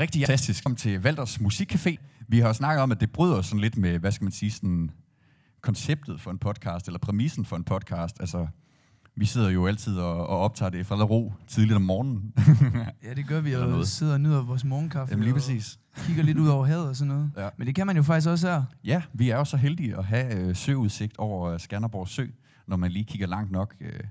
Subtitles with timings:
[0.00, 0.64] Rigtig fantastisk.
[0.64, 1.96] Kom til Valders Musikcafé.
[2.28, 4.90] Vi har snakket om, at det bryder sådan lidt med, hvad skal man sige, sådan
[5.60, 8.20] konceptet for en podcast, eller præmissen for en podcast.
[8.20, 8.46] Altså,
[9.16, 12.32] vi sidder jo altid og, og optager det fra ro tidligt om morgenen.
[13.04, 13.88] Ja, det gør vi, og noget.
[13.88, 15.12] sidder og nyder vores morgenkaffe.
[15.12, 15.78] Jamen lige præcis.
[15.96, 17.30] kigger lidt ud over havet og sådan noget.
[17.36, 17.48] Ja.
[17.56, 18.62] Men det kan man jo faktisk også her.
[18.84, 22.26] Ja, vi er jo så heldige at have øh, søudsigt over øh, Skanderborg Sø,
[22.66, 23.74] når man lige kigger langt nok.
[23.80, 24.08] Øh, det er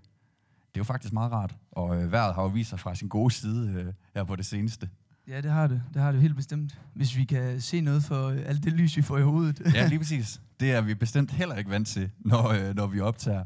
[0.78, 3.70] jo faktisk meget rart, og øh, vejret har jo vist sig fra sin gode side
[3.70, 4.90] øh, her på det seneste.
[5.28, 5.82] Ja, det har det.
[5.94, 6.80] Det har det helt bestemt.
[6.94, 9.62] Hvis vi kan se noget for øh, alt det lys, vi får i hovedet.
[9.74, 10.42] Ja, lige præcis.
[10.60, 13.44] Det er vi bestemt heller ikke vant til, når, øh, når vi optager.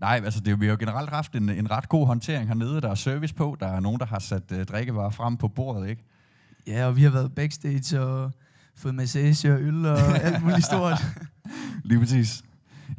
[0.00, 2.80] Nej, altså det, vi har jo generelt haft en, en ret god håndtering hernede.
[2.80, 3.56] Der er service på.
[3.60, 6.04] Der er nogen, der har sat øh, drikkevarer frem på bordet, ikke?
[6.66, 8.32] ja, og vi har været backstage og
[8.76, 11.06] fået massage og øl og alt muligt stort.
[11.84, 12.42] Lige præcis.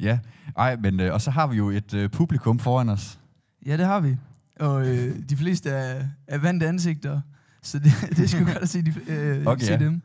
[0.00, 0.18] Ja,
[0.56, 3.18] Ej, men, øh, og så har vi jo et øh, publikum foran os.
[3.66, 4.16] Ja, det har vi.
[4.60, 7.20] Og øh, de fleste er, er vante ansigter,
[7.62, 9.78] så det, det sgu godt at se, de, øh, Okay, se ja.
[9.78, 10.02] dem.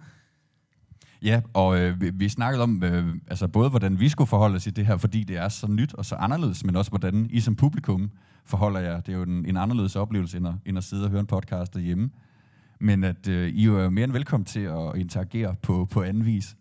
[1.22, 4.68] Ja, og øh, vi, vi snakkede om øh, altså både, hvordan vi skulle forholde os
[4.68, 7.40] i det her, fordi det er så nyt og så anderledes, men også hvordan I
[7.40, 8.12] som publikum
[8.46, 9.00] forholder jer.
[9.00, 11.26] Det er jo en, en anderledes oplevelse, end at, end at sidde og høre en
[11.28, 12.10] podcast derhjemme.
[12.80, 16.26] Men at øh, I jo er mere end velkommen til at interagere på, på anden
[16.26, 16.56] vis.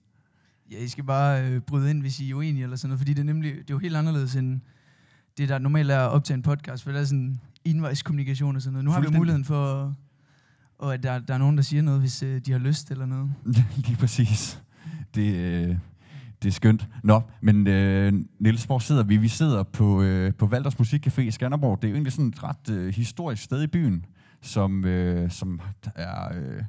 [0.70, 3.12] Ja, I skal bare øh, bryde ind, hvis I er uenige eller sådan noget, fordi
[3.12, 4.60] det er nemlig det er jo helt anderledes end
[5.38, 8.72] det, der normalt er at optage en podcast, for det er sådan envejskommunikation og sådan
[8.72, 8.84] noget.
[8.84, 9.94] Nu har vi muligheden for,
[10.78, 13.06] og at der, der er nogen, der siger noget, hvis øh, de har lyst eller
[13.06, 13.30] noget.
[13.76, 14.62] Lige præcis.
[15.14, 15.76] Det, øh,
[16.42, 16.88] det er skønt.
[17.02, 19.16] Nå, men øh, Niels, hvor sidder vi?
[19.16, 21.82] Vi sidder på, øh, på Valders Musikcafé i Skanderborg.
[21.82, 24.06] Det er jo egentlig sådan et ret øh, historisk sted i byen,
[24.42, 25.60] som, øh, som
[25.94, 26.62] er øh,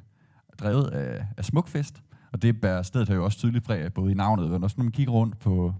[0.58, 2.02] drevet af, af Smukfest.
[2.32, 4.84] Og det bærer stedet her jo også tydeligt præg både i navnet, men også når
[4.84, 5.74] man kigger rundt på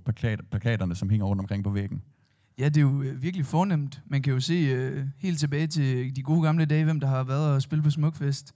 [0.51, 2.03] plakaterne, som hænger rundt omkring på væggen.
[2.59, 4.03] Ja, det er jo øh, virkelig fornemt.
[4.07, 7.25] Man kan jo se øh, helt tilbage til de gode gamle dage, hvem der har
[7.25, 8.55] været og spillet på Smukfest.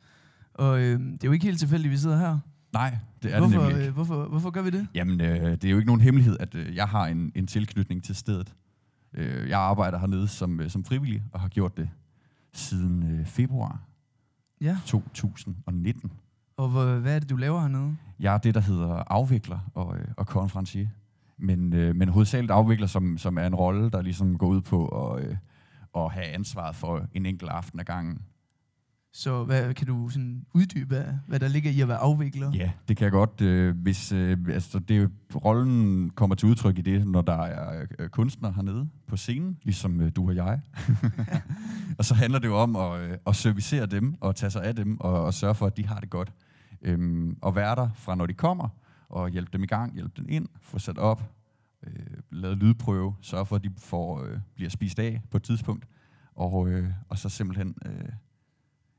[0.55, 2.39] Og øh, det er jo ikke helt tilfældigt, vi sidder her.
[2.73, 3.89] Nej, det er hvorfor, det nemlig ikke.
[3.89, 4.86] øh, hvorfor, hvorfor gør vi det?
[4.95, 8.05] Jamen, øh, det er jo ikke nogen hemmelighed, at øh, jeg har en, en tilknytning
[8.05, 8.55] til stedet.
[9.14, 11.89] Øh, jeg arbejder hernede som, øh, som frivillig, og har gjort det
[12.52, 13.80] siden øh, februar
[14.61, 16.13] Ja, 2019.
[16.57, 17.96] og hvor, hvad er det, du laver hernede?
[18.20, 20.89] Jeg er det, der hedder afvikler og, øh, og konferencier.
[21.42, 24.86] Men, øh, men hovedsageligt afvikler, som, som er en rolle, der ligesom går ud på
[24.86, 25.36] at, øh,
[25.97, 28.19] at have ansvaret for en enkelt aften ad gangen.
[29.14, 32.52] Så hvad, kan du sådan uddybe, hvad, hvad der ligger i at være afvikler?
[32.55, 33.41] Ja, det kan jeg godt.
[33.41, 37.86] Øh, hvis, øh, altså, det, er rollen kommer til udtryk i det, når der er
[37.98, 40.61] øh, kunstnere hernede på scenen, ligesom øh, du og jeg.
[41.98, 44.77] og så handler det jo om at, øh, at servicere dem og tage sig af
[44.77, 46.33] dem og, og sørge for, at de har det godt.
[46.83, 48.69] Øhm, og være der fra når de kommer,
[49.12, 51.33] og hjælpe dem i gang, hjælpe dem ind, få sat op,
[51.86, 51.92] øh,
[52.30, 55.84] lavet lydprøve, sørge for, at de får, øh, bliver spist af på et tidspunkt,
[56.34, 57.92] og, øh, og så simpelthen øh,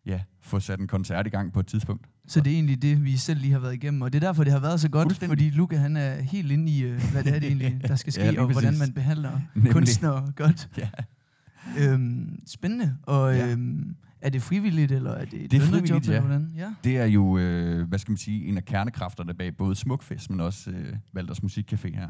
[0.06, 2.06] ja, få sat en koncert i gang på et tidspunkt.
[2.28, 4.44] Så det er egentlig det, vi selv lige har været igennem, og det er derfor,
[4.44, 7.36] det har været så godt, fordi Luca han er helt inde i, øh, hvad det
[7.36, 9.72] er det egentlig, der skal ske, Ja, og hvordan man behandler Nemlig.
[9.74, 10.70] kunstnere godt.
[10.78, 10.90] Ja.
[11.80, 12.98] Øhm, spændende.
[13.04, 13.52] Og Ja.
[13.52, 16.20] øhm, er det frivilligt, eller er det et Det er frivilligt, job, ja.
[16.20, 16.52] hvordan?
[16.58, 16.74] Ja.
[16.84, 20.40] Det er jo, øh, hvad skal man sige, en af kernekræfterne bag både Smukfest, men
[20.40, 22.10] også øh, Valders Musikcafé her.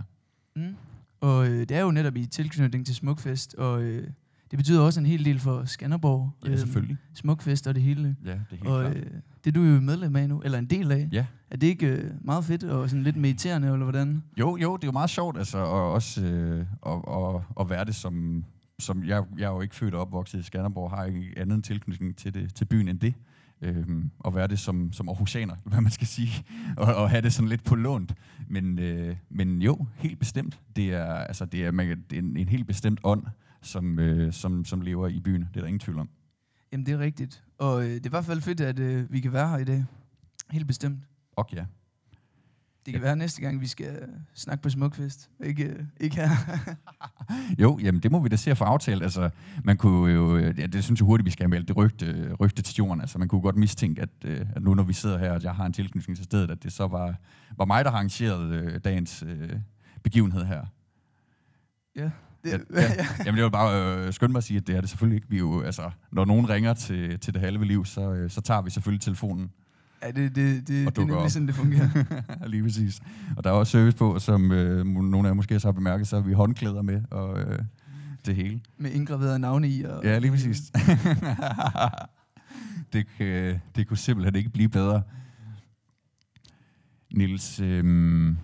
[0.56, 0.76] Mm.
[1.22, 4.08] Og øh, det er jo netop i tilknytning til Smukfest, og øh,
[4.52, 6.32] det betyder også en hel del for Skanderborg.
[6.46, 6.98] Ja, selvfølgelig.
[7.14, 8.16] Smukfest og det hele.
[8.26, 8.98] Ja, det er helt Og klart.
[8.98, 9.04] øh,
[9.44, 11.10] det er du jo medlem af nu, eller en del af.
[11.12, 11.26] Ja.
[11.52, 14.24] Er det ikke øh, meget fedt og sådan lidt mediterende, eller hvordan?
[14.40, 17.86] Jo, jo, det er jo meget sjovt, altså, og også øh, og, og, og være
[17.86, 18.44] det som,
[18.84, 21.62] som jeg, jeg er jo ikke født og opvokset i Skanderborg, har ikke andet en
[21.62, 23.14] tilknytning til, det, til byen end det.
[23.62, 26.46] Øhm, og være det som, som Aarhusianer, hvad man skal sige,
[26.78, 28.14] og, og have det sådan lidt på lånt.
[28.48, 30.60] Men, øh, men jo, helt bestemt.
[30.76, 33.24] Det er, altså, det er, man, det er en, en helt bestemt ånd,
[33.62, 35.42] som, øh, som, som lever i byen.
[35.42, 36.10] Det er der ingen tvivl om.
[36.72, 37.44] Jamen, det er rigtigt.
[37.58, 39.64] Og øh, det er i hvert fald fedt, at øh, vi kan være her i
[39.64, 39.86] dag.
[40.52, 41.00] Helt bestemt.
[41.36, 41.66] Og ja.
[42.86, 45.30] Det kan være næste gang, vi skal øh, snakke på Smukfest.
[45.44, 46.30] Ikke, øh, ikke her.
[47.60, 49.04] Jo, jamen det må vi da se at få aftalt.
[49.04, 49.30] Altså,
[49.64, 52.34] man kunne jo, øh, ja, det synes jeg hurtigt, vi skal have meldt det rygte,
[52.40, 53.02] rygte til jorden.
[53.02, 54.10] Altså, man kunne godt mistænke, at,
[54.56, 56.74] at nu når vi sidder her, og jeg har en tilknytning til stedet, at det
[56.74, 57.16] så var,
[57.58, 59.50] var mig, der har arrangeret øh, dagens øh,
[60.04, 60.66] begivenhed her.
[61.96, 62.10] ja.
[62.44, 63.08] Det, Ja, ja.
[63.26, 65.30] Jamen det var bare øh, skynde mig at sige, at det er det selvfølgelig ikke.
[65.30, 68.62] Vi jo, altså, når nogen ringer til, til det halve liv, så, øh, så tager
[68.62, 69.52] vi selvfølgelig telefonen.
[70.06, 71.30] Ja, det, det, det, Og det er nemlig op.
[71.30, 71.90] sådan, det fungerer.
[72.48, 73.02] Lige præcis.
[73.38, 76.08] Og der er også service på, som øh, nogle af jer måske også har bemærket,
[76.08, 77.60] så har vi håndklæder med, og øh,
[78.26, 78.62] det hele.
[78.78, 79.84] Med indgraverede navne i.
[79.84, 80.62] Og, Ja, lige præcis.
[82.94, 85.02] det, kan, det kunne simpelthen ikke blive bedre.
[87.14, 88.38] Nils, øhm,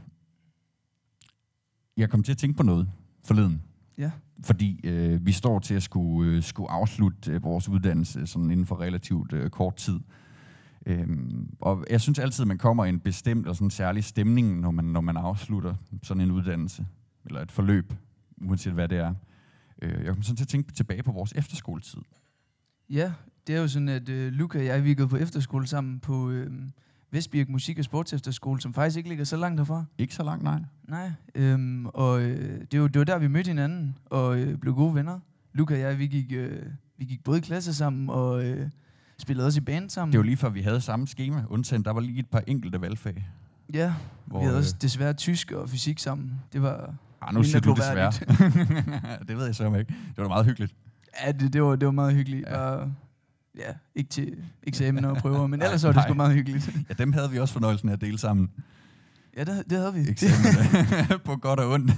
[1.97, 2.89] jeg kom til at tænke på noget
[3.25, 3.61] forleden.
[3.97, 4.11] Ja.
[4.43, 8.65] Fordi øh, vi står til at skulle, øh, skulle afslutte øh, vores uddannelse sådan inden
[8.65, 9.99] for relativt øh, kort tid.
[10.85, 14.59] Øhm, og jeg synes altid, man kommer i en bestemt og sådan en særlig stemning,
[14.59, 16.85] når man, når man afslutter sådan en uddannelse,
[17.25, 17.93] eller et forløb,
[18.41, 19.13] uanset hvad det er.
[19.81, 22.01] Øh, jeg kommer sådan til at tænke tilbage på vores efterskoletid.
[22.89, 23.11] Ja,
[23.47, 25.99] det er jo sådan, at øh, Luca og jeg, vi er gået på efterskole sammen
[25.99, 26.51] på øh,
[27.11, 29.85] Vestbirk Musik- og Sportsefterskole, som faktisk ikke ligger så langt herfra.
[29.97, 30.59] Ikke så langt, nej.
[30.87, 34.73] Nej, øhm, og øh, det, var, det var der, vi mødte hinanden og øh, blev
[34.73, 35.19] gode venner.
[35.53, 36.65] Luca og jeg, vi gik, øh,
[36.97, 38.69] vi gik både i klasse sammen og øh,
[39.21, 40.11] spillede også i band sammen.
[40.11, 42.81] Det var lige før, vi havde samme schema, undtagen der var lige et par enkelte
[42.81, 43.27] valgfag.
[43.73, 43.93] Ja,
[44.25, 46.31] Hvor, vi havde også øh, desværre tysk og fysik sammen.
[46.53, 48.11] Det var, ah, nu siger du desværre.
[49.27, 49.93] det ved jeg så ikke.
[50.09, 50.75] Det var da meget hyggeligt.
[51.25, 52.47] ja, det, det, var, det var meget hyggeligt.
[52.47, 52.57] Ja.
[52.57, 52.91] Og,
[53.57, 56.71] ja, ikke til eksamener og prøver, men Nej, ellers var det sgu meget hyggeligt.
[56.89, 58.49] Ja, dem havde vi også fornøjelsen af at dele sammen.
[59.37, 59.99] Ja, det, det havde vi.
[60.09, 61.91] Eksamen på godt og ondt.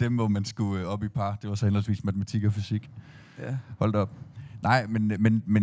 [0.00, 2.90] dem, hvor man skulle øh, op i par, det var så henholdsvis matematik og fysik.
[3.38, 3.56] Ja.
[3.78, 4.10] Hold da op.
[4.64, 5.62] Nej, men, men, men,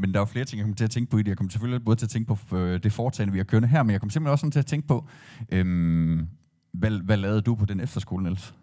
[0.00, 1.28] men der er jo flere ting, jeg kommer til at tænke på i det.
[1.28, 3.82] Jeg kommer selvfølgelig både til at tænke på øh, det foretagende, vi har kørende her,
[3.82, 5.06] men jeg kommer simpelthen også sådan til at tænke på,
[5.52, 6.28] øhm,
[6.72, 8.54] hvad, hvad lavede du på den efterskole, Niels?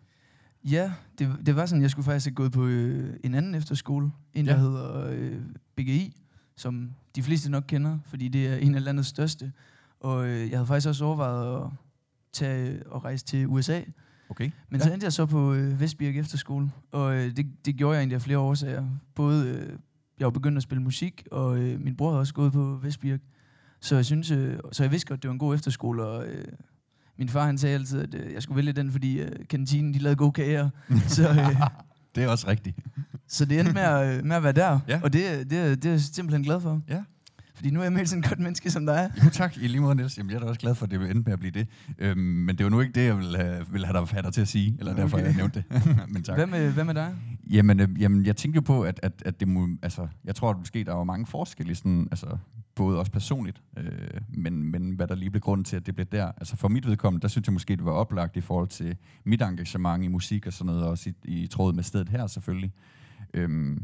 [0.64, 4.12] Ja, det, det var sådan, jeg skulle faktisk have gået på øh, en anden efterskole.
[4.34, 4.60] En, der Ja.
[4.60, 5.42] hedder øh,
[5.76, 6.16] BGI,
[6.56, 9.52] som de fleste nok kender, fordi det er en af landets største.
[10.00, 11.70] Og øh, jeg havde faktisk også overvejet at
[12.34, 13.82] tage og rejse til USA.
[14.30, 14.52] Okay.
[14.70, 14.86] Men Ja.
[14.88, 18.16] så endte jeg så på øh, Vestbirk Efterskole, og øh, det, det gjorde jeg egentlig
[18.16, 18.86] af flere årsager.
[19.16, 19.70] Både, øh,
[20.20, 23.20] jeg var begyndt at spille musik, og øh, min bror havde også gået på Vestbirk.
[23.82, 26.46] Så jeg synes, øh, så jeg vidste godt, det var en god efterskole, og øh,
[27.18, 30.00] min far han sagde altid, at øh, jeg skulle vælge den, fordi øh, kantinen de
[30.00, 30.70] lavede gode kager.
[31.08, 31.62] så, øh,
[32.16, 32.80] Det er også rigtigt.
[33.28, 35.00] så det endte med at, øh, med at være der, Ja.
[35.04, 35.52] og det, det,
[35.84, 36.82] det er jeg simpelthen glad for.
[36.88, 37.04] Ja.
[37.56, 39.12] Fordi nu er jeg mødt sådan et godt menneske som dig.
[39.26, 40.18] Jo tak, i lige måde, Niels.
[40.18, 41.68] Jamen, jeg er da også glad for, at det endte med at blive det.
[41.98, 44.34] Øhm, men det var nu ikke det, jeg ville have, ville have dig, have dig
[44.34, 45.28] til at sige, eller derfor, Okay.
[45.28, 45.86] jeg nævnte det.
[46.14, 46.36] men tak.
[46.38, 47.16] Hvad med, hvad med dig?
[47.52, 50.50] Jamen, øh, jamen, jeg tænkte jo på, at, at, at det må, altså, jeg tror,
[50.50, 52.38] at måske der var mange forskelle, i sådan, altså,
[52.76, 53.88] både også personligt, øh,
[54.30, 56.32] men, men hvad der lige blev grunden til, at det blev der.
[56.38, 59.42] Altså for mit vedkommende, der synes jeg måske, det var oplagt i forhold til mit
[59.42, 61.14] engagement i musik og sådan noget, også i,
[61.44, 62.72] i tråd med stedet her selvfølgelig.
[63.34, 63.84] Øhm,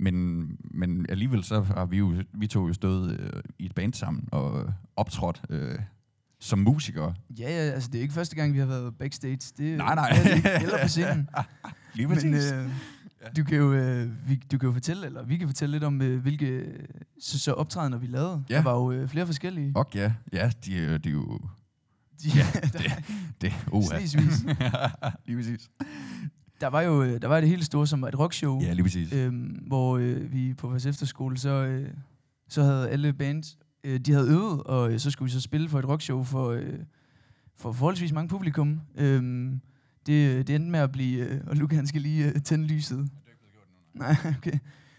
[0.00, 3.94] men, men alligevel så har vi jo, vi to jo stået øh, i et band
[3.94, 5.78] sammen og optrådt øh,
[6.40, 7.14] som musikere.
[7.38, 9.38] Ja, ja, altså det er ikke første gang, vi har været backstage.
[9.58, 10.08] Det, Nej, nej.
[10.10, 11.28] Det er det heller på scenen.
[11.94, 12.70] Lige Men øh,
[13.36, 16.02] du, kan jo, øh, vi, du kan jo fortælle, eller vi kan fortælle lidt om,
[16.02, 16.64] øh, hvilke
[17.20, 18.44] så, så optrædener vi lavede.
[18.50, 18.54] Ja.
[18.56, 19.72] Der var jo øh, flere forskellige.
[19.74, 21.38] Og ja, ja, de, jo- de er jo...
[22.22, 22.78] De, Ja, der,
[23.40, 24.44] Det, uh, Snedsvis.
[25.26, 25.70] lige præcis.
[26.60, 28.60] Der var jo øh, der var det hele store, som var et rockshow.
[28.60, 29.12] Ja, lige præcis.
[29.12, 31.90] øhm, hvor øh, vi på vores efterskole, så, øh,
[32.48, 35.68] så havde alle bands, øh, de havde øvet, og øh, så skulle vi så spille
[35.68, 36.78] for et rockshow for, øh,
[37.56, 38.80] for forholdsvis mange publikum.
[38.96, 39.60] Øhm,
[40.06, 43.08] det, det endte med at blive, øh, og Luca han skal lige øh, tænde lyset.
[43.94, 44.58] Nej, okay.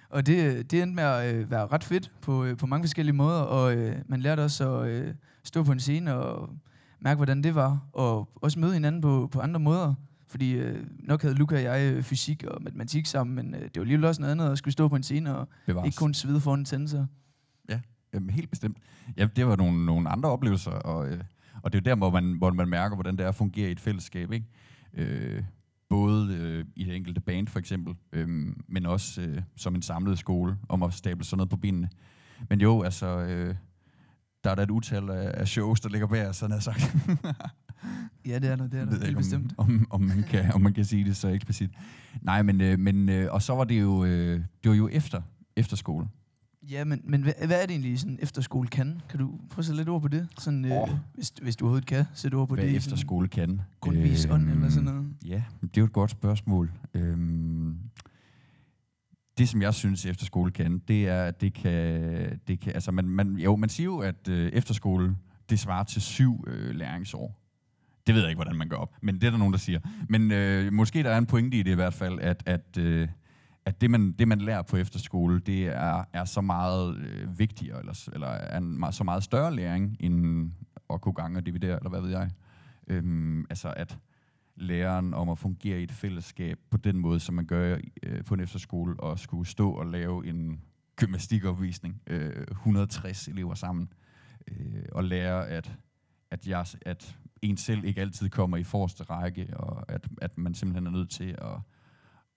[0.10, 3.16] Og det, det endte med at øh, være ret fedt på, øh, på mange forskellige
[3.16, 5.14] måder, og øh, man lærte også at øh,
[5.44, 6.50] stå på en scene og
[7.00, 9.94] mærke, hvordan det var, og også møde hinanden på, på andre måder.
[10.28, 13.72] Fordi øh, nok havde Luca og jeg øh, fysik og matematik sammen, men øh, det
[13.76, 15.86] var alligevel også noget andet at skulle stå på en scene og Bevares.
[15.86, 17.08] ikke kun svede foran en sensor.
[18.16, 18.78] Jamen, helt bestemt.
[19.18, 21.24] Ja, det var nogle, nogle andre oplevelser, og, øh,
[21.64, 23.70] og det er jo der, hvor man, hvor man mærker, hvordan det er at fungere
[23.70, 24.32] i et fællesskab.
[24.32, 24.46] Ikke?
[24.94, 25.44] Øh,
[25.90, 28.28] både øh, i det enkelte band for eksempel, øh,
[28.68, 31.90] men også øh, som en samlet skole, om at stable sådan noget på benene.
[32.50, 33.56] Men jo, altså, øh,
[34.44, 36.96] der er der et utal af, af shows, der ligger bag os, sådan har sagt.
[38.26, 39.54] Ja, det er der, det er der, helt ikke, bestemt.
[39.58, 41.70] om, om, man kan, om man kan sige det så eksplicit.
[42.22, 45.22] Nej, men, øh, men øh, og så var det jo, øh, det var jo efter,
[45.56, 46.08] efterskole.
[46.72, 49.02] Ja, men, men hvad, hvad er det egentlig, sådan efterskole kan?
[49.10, 50.28] Kan du prøve at sætte lidt ord på det?
[50.40, 50.72] Sådan, øh,
[51.14, 52.72] hvis, hvis du overhovedet kan sætte ord på Hvad det.
[52.72, 53.62] sådan efterskole kan.
[53.80, 55.14] Grundvis ånd eller sådan noget.
[55.26, 56.72] Ja, det er jo et godt spørgsmål.
[56.94, 57.78] Øhm,
[59.38, 62.40] det, som jeg synes, efterskole kan, det er, at det kan...
[62.48, 65.16] Det kan altså, man, man, jo, man siger jo, at øh, efterskole,
[65.50, 67.45] det svarer til syv øh, læringsår.
[68.08, 69.80] Det ved jeg ikke, hvordan man gør op, men det er der nogen, der siger.
[70.10, 73.08] Men øh, måske der er en pointe i det i hvert fald, at, at, øh,
[73.66, 77.80] at det, man, det, man lærer på efterskole, det er, er så meget øh, vigtigere,
[77.80, 80.52] eller, eller er en meget, så meget større læring, end
[80.94, 82.30] at kunne gange og dividere, eller hvad ved jeg.
[82.88, 83.98] Øhm, altså at
[84.56, 88.34] læreren om at fungere i et fællesskab på den måde, som man gør øh, på
[88.34, 90.62] en efterskole, og skulle stå og lave en
[90.96, 93.90] gymnastikopvisning, øh, 160 elever sammen,
[94.48, 95.72] øh, og lære, at,
[96.36, 100.54] at, jeg, at en selv ikke altid kommer i forreste række, og at, at man
[100.54, 101.58] simpelthen er nødt til at,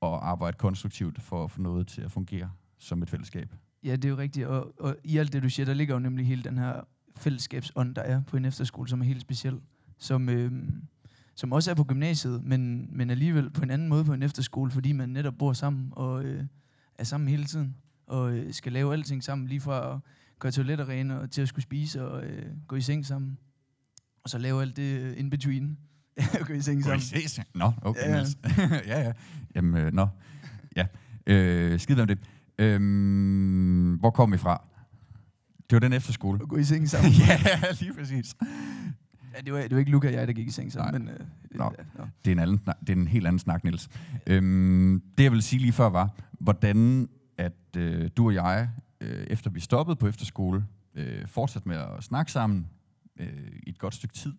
[0.02, 3.54] at arbejde konstruktivt for at få noget til at fungere som et fællesskab.
[3.84, 4.46] Ja, det er jo rigtigt.
[4.46, 6.80] Og, og i alt det, du siger, der ligger jo nemlig hele den her
[7.16, 9.60] fællesskabsånd, der er på en efterskole, som er helt speciel.
[9.98, 10.52] Som, øh,
[11.34, 14.70] som også er på gymnasiet, men, men alligevel på en anden måde på en efterskole,
[14.70, 16.44] fordi man netop bor sammen og øh,
[16.94, 17.76] er sammen hele tiden.
[18.06, 20.00] og øh, skal lave alting sammen, lige fra at
[20.38, 23.38] gøre toiletter rene og til at skulle spise og øh, gå i seng sammen.
[24.28, 25.78] Og så lave alt det øh, in between.
[26.46, 27.46] Gå i sammen.
[27.54, 28.00] Nå, okay.
[28.00, 28.16] Ja, ja.
[28.16, 28.38] Niels.
[28.90, 29.12] ja, ja.
[29.54, 30.08] Jamen, øh, nå.
[30.76, 30.86] Ja.
[31.26, 32.18] Øh, skid om det.
[32.58, 34.64] Øhm, hvor kom vi fra?
[35.70, 36.40] Det var den efterskole.
[36.42, 37.12] Og gå i seng sammen.
[37.12, 37.38] ja,
[37.80, 38.36] lige præcis.
[39.36, 41.12] ja, det, var, det var ikke Luca og jeg, der gik i seng sammen, Nej.
[41.12, 41.20] men...
[41.20, 41.72] Øh, Nå.
[41.78, 42.04] ja, nå.
[42.24, 43.88] Det er en, anden, det er en helt anden snak, Niels.
[44.26, 47.08] Øhm, det, jeg ville sige lige før, var, hvordan
[47.38, 48.68] at øh, du og jeg,
[49.00, 52.66] øh, efter vi stoppede på efterskole, øh, fortsatte med at snakke sammen
[53.20, 53.26] øh,
[53.78, 54.32] et godt stykke tid.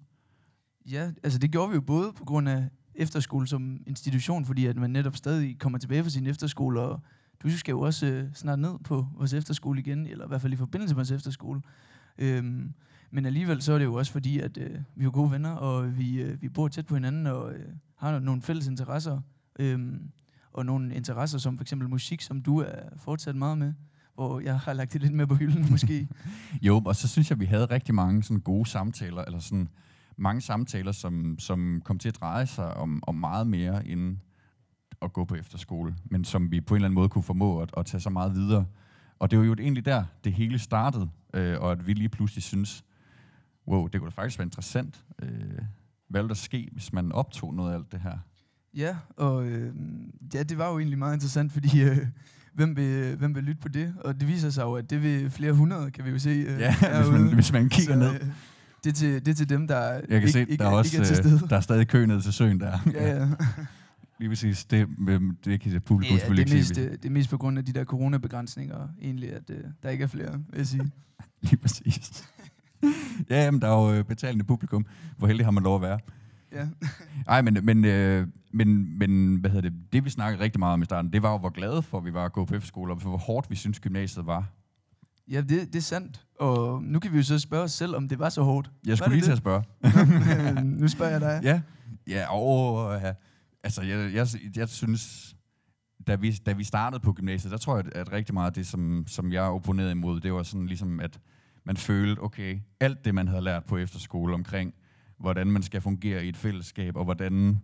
[0.86, 4.76] Ja, altså det gjorde vi jo både på grund af efterskole som institution, fordi at
[4.76, 7.00] man netop stadig kommer tilbage fra sin efterskole, og
[7.44, 10.54] du skal jo også øh, snart ned på vores efterskole igen, eller i hvert fald
[10.54, 11.62] i forbindelse med vores efterskole.
[12.18, 12.74] Øhm,
[13.12, 15.98] men alligevel så er det jo også fordi, at øh, vi er gode venner, og
[15.98, 17.66] vi, øh, vi bor tæt på hinanden, og øh,
[17.96, 19.22] har nogle fælles interesser,
[19.60, 20.12] øhm,
[20.54, 23.74] og nogle interesser som for eksempel musik, som du er fortsat meget med,
[24.20, 26.08] hvor jeg har lagt det lidt mere på hylden måske.
[26.68, 29.68] Jo, og så synes jeg, vi havde rigtig mange sådan gode samtaler, eller sådan
[30.18, 34.18] mange samtaler, som, som kom til at dreje sig om, om meget mere end
[35.02, 37.70] at gå på efterskole, men som vi på en eller anden måde kunne formå at,
[37.78, 38.66] at tage så meget videre.
[39.20, 42.44] Og det var jo egentlig der, det hele startede, øh, og at vi lige pludselig
[42.44, 42.84] synes,
[43.68, 45.30] wow, det kunne da faktisk være interessant, øh,
[46.08, 48.18] hvad ville der ske, hvis man optog noget af alt det her?
[48.74, 49.76] Ja, og øh,
[50.34, 52.08] ja, det var jo egentlig meget interessant, fordi øh,
[52.60, 53.94] hvem, vil, hvem vil lytte på det?
[54.00, 56.30] Og det viser sig jo, at det vil flere hundrede, kan vi jo se.
[56.30, 58.14] Øh, Ja, hvis man, hvis man kigger Så, ned.
[58.14, 58.20] øh,
[58.84, 60.68] det, er til, det er til dem, der Jeg kan ikke, se, ikke, der er,
[60.70, 61.50] ikke også, er til øh, stede.
[61.50, 62.78] der er stadig kø ned til søen der.
[62.94, 63.28] ja, ja.
[64.20, 64.66] Lige præcis.
[64.66, 64.88] Det,
[65.46, 66.82] det kan publikum ja selvfølgelig det, er ikke se.
[66.82, 70.04] mest, det er mest på grund af de der coronabegrænsninger, egentlig, at øh, der ikke
[70.04, 70.92] er flere, vil jeg sige.
[71.42, 72.30] Lige præcis.
[73.30, 74.86] ja, jamen, der er jo betalende publikum.
[75.18, 76.00] Hvor heldig har man lov at være.
[76.52, 76.68] Ja.
[77.28, 79.94] Nej, men, men, øh, men, men hvad hedder det?
[79.94, 82.06] Det, vi snakkede rigtig meget om i starten, det var jo, hvor glade for, at
[82.06, 84.46] vi var at gå på efterskole, og hvor hårdt vi synes, gymnasiet var.
[85.32, 86.26] ja, det, det er sandt.
[86.40, 88.72] Og nu kan vi jo så spørge os selv, om det var så hårdt.
[88.86, 89.64] Jeg skulle lige til at spørge.
[89.86, 91.40] Øh, nu spørger jeg dig.
[91.44, 91.62] Ja,
[92.08, 93.14] ja, og, ja.
[93.64, 95.36] altså, jeg, jeg, jeg synes,
[96.08, 98.54] da vi, da vi startede på gymnasiet, der tror jeg, at, at rigtig meget af
[98.54, 101.20] det, som, som jeg opponerede imod, det var sådan ligesom, at
[101.66, 104.74] man følte, okay, alt det, man havde lært på efterskole omkring,
[105.20, 107.60] hvordan man skal fungere i et fællesskab, og hvordan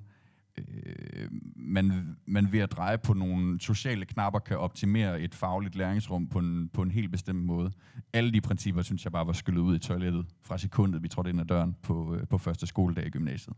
[0.57, 6.27] øh, man, man ved at dreje på nogle sociale knapper kan optimere et fagligt læringsrum
[6.27, 7.71] på en, på en helt bestemt måde.
[8.13, 11.29] Alle de principper, synes jeg bare var skyllet ud i toilettet fra sekundet, vi trådte
[11.29, 13.55] ind ad døren på, øh, på første skoledag i gymnasiet.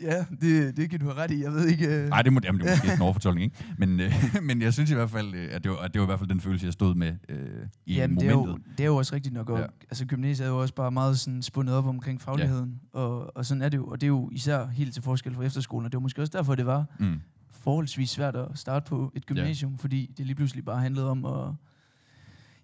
[0.00, 1.42] Ja, det, det kan du have ret i.
[1.42, 2.02] Jeg ved ikke...
[2.02, 3.74] Øh, Nej, det må jamen, det er måske en overfortolkning, ikke?
[3.78, 4.12] Men, øh,
[4.48, 6.18] men jeg synes i hvert fald, øh, at det, var, at det var i hvert
[6.18, 8.66] fald den følelse, jeg stod med øh, i Jamen, det er, momentet.
[8.66, 9.48] jo, det er jo også rigtigt nok.
[9.50, 9.66] Og, Ja.
[9.90, 12.80] Altså, gymnasiet er jo også bare meget sådan spundet op omkring fagligheden.
[12.94, 12.98] Ja.
[13.00, 13.86] Og, og sådan er det jo.
[13.86, 15.84] Og det er jo især helt til forskel fra efterskolen.
[15.86, 17.20] Og det var måske også derfor, det var Mm.
[17.50, 19.70] forholdsvis svært at starte på et gymnasium.
[19.72, 19.76] Ja.
[19.80, 21.48] Fordi det lige pludselig bare handlede om at,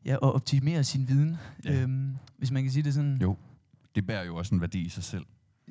[0.04, 1.36] ja, at optimere sin viden.
[1.64, 1.82] Ja.
[1.82, 3.18] Øhm, hvis man kan sige det sådan.
[3.22, 3.36] Jo.
[3.94, 5.24] Det bærer jo også en værdi i sig selv,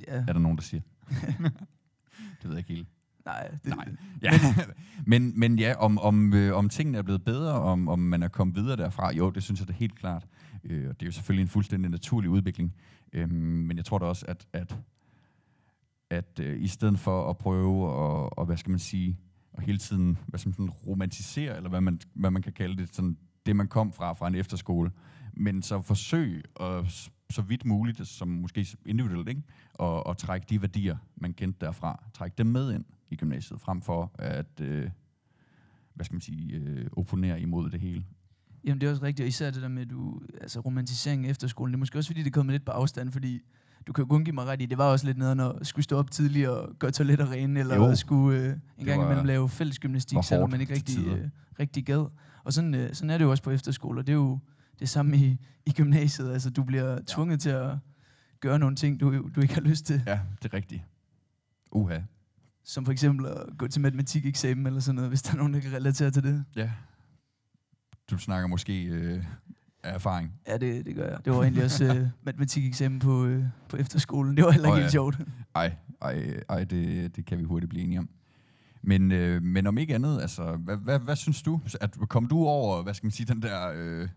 [0.08, 0.14] Ja.
[0.28, 0.82] er der nogen, der siger.
[2.42, 2.88] Det ved jeg ikke helt.
[3.26, 3.88] Nej, det, Nej.
[4.22, 4.32] Ja.
[5.06, 8.28] men, men ja, om, om, øh, om tingene er blevet bedre, om, om man er
[8.28, 10.28] kommet videre derfra, jo, det synes jeg da helt klart.
[10.64, 12.74] Øh, og det er jo selvfølgelig en fuldstændig naturlig udvikling.
[13.14, 14.78] Øhm, men jeg tror da også, at, at,
[16.10, 19.18] at øh, i stedet for at prøve at, og, hvad skal man sige,
[19.54, 22.78] og hele tiden hvad skal man sådan, romantisere, eller hvad man, hvad man kan kalde
[22.78, 24.92] det, sådan, det man kom fra fra en efterskole,
[25.34, 29.41] men så forsøg at så vidt muligt, som måske individuelt, ikke?
[29.74, 33.81] Og, og trække de værdier, man kendte derfra, trække dem med ind i gymnasiet, frem
[33.81, 34.89] for at, øh,
[35.93, 38.05] hvad skal man sige, øh, opponere imod det hele.
[38.63, 41.74] Jamen det er også rigtigt, og især det der med, du, altså romantisering af efterskolen,
[41.74, 43.41] det er måske også fordi, det er kommet lidt på afstand, fordi
[43.88, 45.84] du kan jo kun give mig ret i, det var også lidt nederen at skulle
[45.84, 47.96] stå op tidligt og gøre toiletter rene, eller Jo.
[47.96, 51.27] skulle øh, en gang imellem lave fælles gymnastik, selvom man ikke rigtig, øh,
[51.60, 52.05] rigtig gad.
[52.43, 54.39] Og sådan, øh, sådan er det jo også på efterskole, og det er jo
[54.79, 57.77] det samme i, i gymnasiet, altså du bliver tvunget til at
[58.39, 60.81] gøre nogle ting, du, du ikke har lyst til, Ja, det er rigtigt.
[61.72, 62.00] Uha.
[62.63, 65.60] som for eksempel at gå til matematikeksamen eller sådan noget, hvis der er nogen, der
[65.60, 66.46] kan relatere til det.
[66.55, 66.72] Ja.
[68.12, 69.24] Du snakker måske øh,
[69.84, 70.34] af erfaring.
[70.48, 71.25] Ja, det, det gør jeg.
[71.25, 74.38] Det var egentlig også øh, matematikeksamen på, øh, på efterskolen.
[74.38, 74.91] Det var heller ikke oh, helt ja.
[74.91, 75.17] sjovt.
[75.55, 78.10] Ej, ej, ej det, det kan vi hurtigt blive enige om.
[78.81, 81.62] Men, øh, men om ikke andet, altså, hvad, hvad, hvad synes du?
[81.81, 84.10] At, kom du over, hvad skal man sige, den der øh,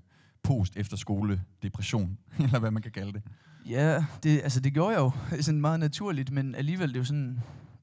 [0.42, 3.22] post-efterskole-depression, eller hvad man kan kalde det?
[3.68, 5.10] Ja, det, altså det gjorde jeg jo
[5.42, 7.40] sådan meget naturligt, men alligevel det er jo sådan,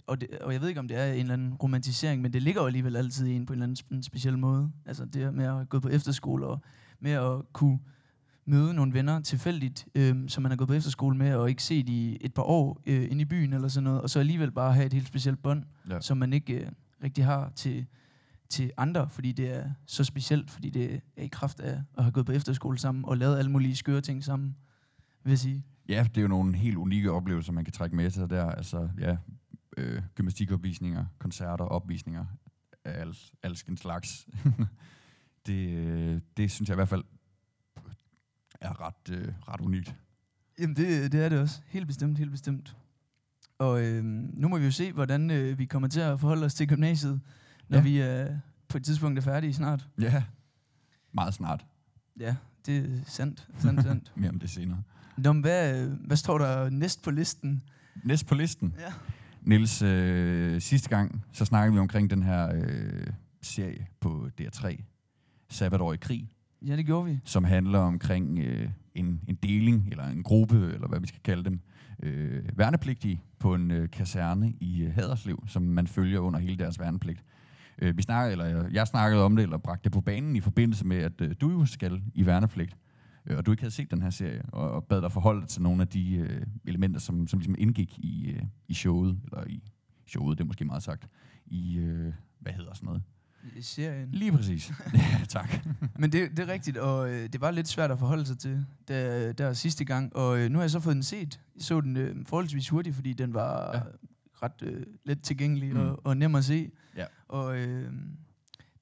[0.07, 2.41] og, det, og jeg ved ikke om det er en eller anden romantisering, men det
[2.43, 4.71] ligger jo alligevel altid i en på en eller anden sp- en speciel måde.
[4.85, 6.61] Altså det med at gå på efterskole og
[6.99, 7.79] med at kunne
[8.45, 11.89] møde nogle venner tilfældigt, øhm, som man har gået på efterskole med og ikke set
[11.89, 14.73] i et par år øh, inde i byen eller sådan noget, og så alligevel bare
[14.73, 16.01] have et helt specielt bånd, Ja.
[16.01, 16.67] som man ikke øh,
[17.03, 17.85] rigtig har til,
[18.49, 22.11] til andre, fordi det er så specielt, fordi det er i kraft af at have
[22.11, 24.55] gået på efterskole sammen og lavet alle mulige skøre ting sammen,
[25.23, 25.63] vil jeg sige.
[25.89, 28.45] Ja, det er jo nogle helt unikke oplevelser, man kan trække med sig der.
[28.45, 29.17] Altså, ja,
[29.77, 32.25] øh, gymnastikopvisninger, koncerter, opvisninger
[32.85, 34.27] al, alskens slags.
[35.47, 37.03] det, øh, det synes jeg i hvert fald
[38.61, 39.95] er ret, øh, ret unikt.
[40.59, 41.61] Jamen, det, det er det også.
[41.65, 42.75] Helt bestemt, helt bestemt.
[43.57, 46.53] Og øh, nu må vi jo se, hvordan øh, vi kommer til at forholde os
[46.53, 47.21] til gymnasiet,
[47.69, 47.83] når Ja.
[47.83, 48.29] vi øh,
[48.67, 49.87] på et tidspunkt er færdige snart.
[50.01, 50.23] Ja,
[51.13, 51.65] meget snart.
[52.19, 54.11] Ja, det er sandt, sandt, sandt.
[54.15, 54.83] Mere om det senere.
[55.17, 57.63] Nå, men hvad, hvad står der næst på listen?
[58.03, 58.73] Næst på listen.
[58.79, 58.93] Ja.
[59.41, 63.07] Niels, øh, sidste gang, så snakkede vi omkring den her øh,
[63.41, 64.83] serie på DR3,
[65.49, 66.29] Sabbatår i krig,
[66.65, 67.19] Ja, det gjorde vi.
[67.23, 71.43] som handler omkring øh, en, en deling, eller en gruppe, eller hvad vi skal kalde
[71.43, 71.59] dem,
[72.03, 76.79] øh, værnepligtige på en øh, kaserne i øh, Haderslev, som man følger under hele deres
[76.79, 77.23] værnepligt.
[77.81, 80.41] Øh, vi snakkede, eller jeg, jeg snakkede om det, eller bragte det på banen i
[80.41, 82.77] forbindelse med, at øh, du jo skal i værnepligt,
[83.25, 85.49] øh, og du ikke havde set den her serie, og, og bad dig forholde dig
[85.49, 89.43] til nogle af de øh, elementer, som, som ligesom indgik i, øh, i showet, eller
[89.47, 89.63] i
[90.07, 91.07] showet, det er måske meget sagt,
[91.45, 93.03] i, øh, hvad hedder sådan noget?
[93.55, 94.09] I serien.
[94.11, 94.71] Lige præcis.
[94.93, 95.67] ja, tak.
[95.99, 98.65] Men det, det er rigtigt, og øh, det var lidt svært at forholde sig til
[98.87, 100.15] der, der sidste gang.
[100.15, 101.39] Og øh, nu har jeg så fået den set.
[101.55, 103.81] Jeg så den øh, forholdsvis hurtigt, fordi den var Ja.
[104.43, 105.79] Ret øh, let tilgængelig Mm.
[105.79, 106.71] og, og nem at se.
[106.97, 107.05] Ja.
[107.27, 107.91] Og øh,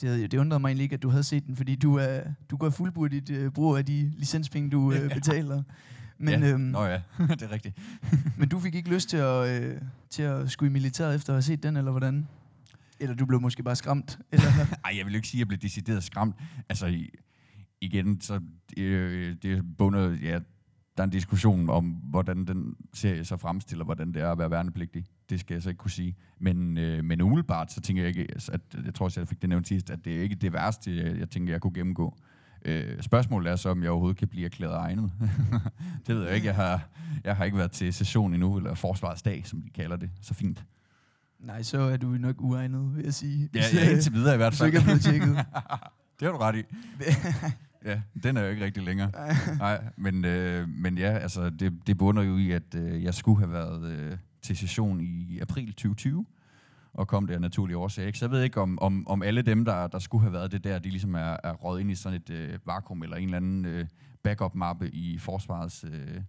[0.01, 2.21] det, havde, det undrede mig egentlig ikke, at du havde set den, fordi du, er,
[2.49, 5.63] du går fuldbyrdigt øh, brug af de licenspenge, du øh, betaler.
[6.17, 6.49] Men, ja.
[6.51, 7.77] øhm, Nå ja, det er rigtigt.
[8.39, 11.35] men du fik ikke lyst til at, øh, til at skulle i militæret efter at
[11.35, 12.27] have set den, eller hvordan?
[12.99, 14.19] Eller du blev måske bare skræmt?
[14.31, 14.47] Eller?
[14.85, 16.35] Ej, jeg vil ikke sige, at jeg blev decideret skræmt.
[16.69, 16.97] Altså,
[17.81, 18.39] igen, så
[18.77, 20.39] øh, det er bundet, ja,
[20.97, 24.51] der er en diskussion om, hvordan den serie så fremstiller, hvordan det er at være
[24.51, 25.05] værnepligtig.
[25.29, 26.15] Det skal jeg så ikke kunne sige.
[26.39, 29.49] Men, øh, men umiddelbart, så tænker jeg ikke, at jeg tror også, jeg fik det
[29.49, 32.17] nævnt sidst, at det er ikke det værste, jeg, jeg tænker, jeg kunne gennemgå.
[32.65, 35.11] Øh, spørgsmålet er så, om jeg overhovedet kan blive erklæret egnet.
[36.07, 36.47] det ved jeg ikke.
[36.47, 36.89] Jeg har,
[37.23, 40.09] jeg har ikke været til session endnu, eller forsvarets dag, som de kalder det.
[40.21, 40.65] Så fint.
[41.39, 43.49] Nej, så er du nok uegnet, vil jeg sige.
[43.53, 44.67] Ja, ja indtil videre i hvert fald.
[44.67, 45.29] ikke er blevet tjekket.
[46.19, 46.63] det har du ret i.
[47.85, 49.11] Ja, den er jo ikke rigtig længere.
[49.57, 53.39] Nej, men, øh, men ja, altså, det, det bunder jo i, at øh, jeg skulle
[53.39, 56.25] have været øh, til session i april 2020,
[56.93, 58.07] og kom der naturlige årsager.
[58.07, 58.19] Ikke?
[58.19, 60.63] Så jeg ved ikke, om, om, om alle dem, der, der skulle have været det
[60.63, 63.37] der, de ligesom er, er røget ind i sådan et øh, vakuum, eller en eller
[63.37, 63.85] anden øh,
[64.23, 66.21] backup-mappe i forsvarets øh,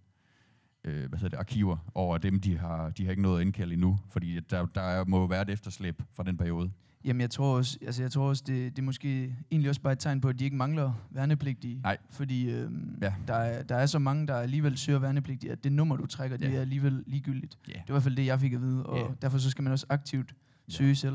[0.84, 3.72] øh, hvad hedder det, arkiver over dem, de har, de har ikke nået at indkalde
[3.72, 6.70] endnu, fordi der, der må jo være et efterslæb fra den periode.
[7.06, 9.92] Jamen, jeg tror også, altså, jeg tror også det, det er måske egentlig også bare
[9.92, 11.80] et tegn på, at de ikke mangler værnepligtige.
[11.82, 11.96] Nej.
[12.10, 13.14] Fordi øhm, Ja.
[13.28, 16.36] der, er, der er så mange, der alligevel søger værnepligtige, at det nummer, du trækker,
[16.36, 16.56] det Ja.
[16.56, 17.58] er alligevel ligegyldigt.
[17.68, 17.72] Ja.
[17.72, 19.04] Det var i hvert fald det, jeg fik at vide, og Ja.
[19.22, 20.34] derfor så skal man også aktivt
[20.68, 21.14] søge selv.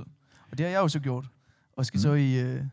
[0.52, 1.30] Og det har jeg jo så gjort,
[1.78, 2.02] og skal Mm.
[2.02, 2.64] så i, øh,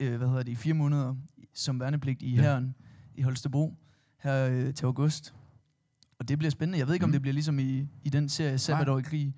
[0.00, 1.14] øh, hvad hedder det, i fire måneder
[1.54, 2.40] som værnepligt i Ja.
[2.40, 2.74] herren
[3.14, 3.74] i Holstebro
[4.18, 5.34] her øh, til august.
[6.18, 6.78] Og det bliver spændende.
[6.78, 7.12] Jeg ved ikke, om Mm.
[7.12, 9.34] det bliver ligesom i, i den serie Sabbatår i krig,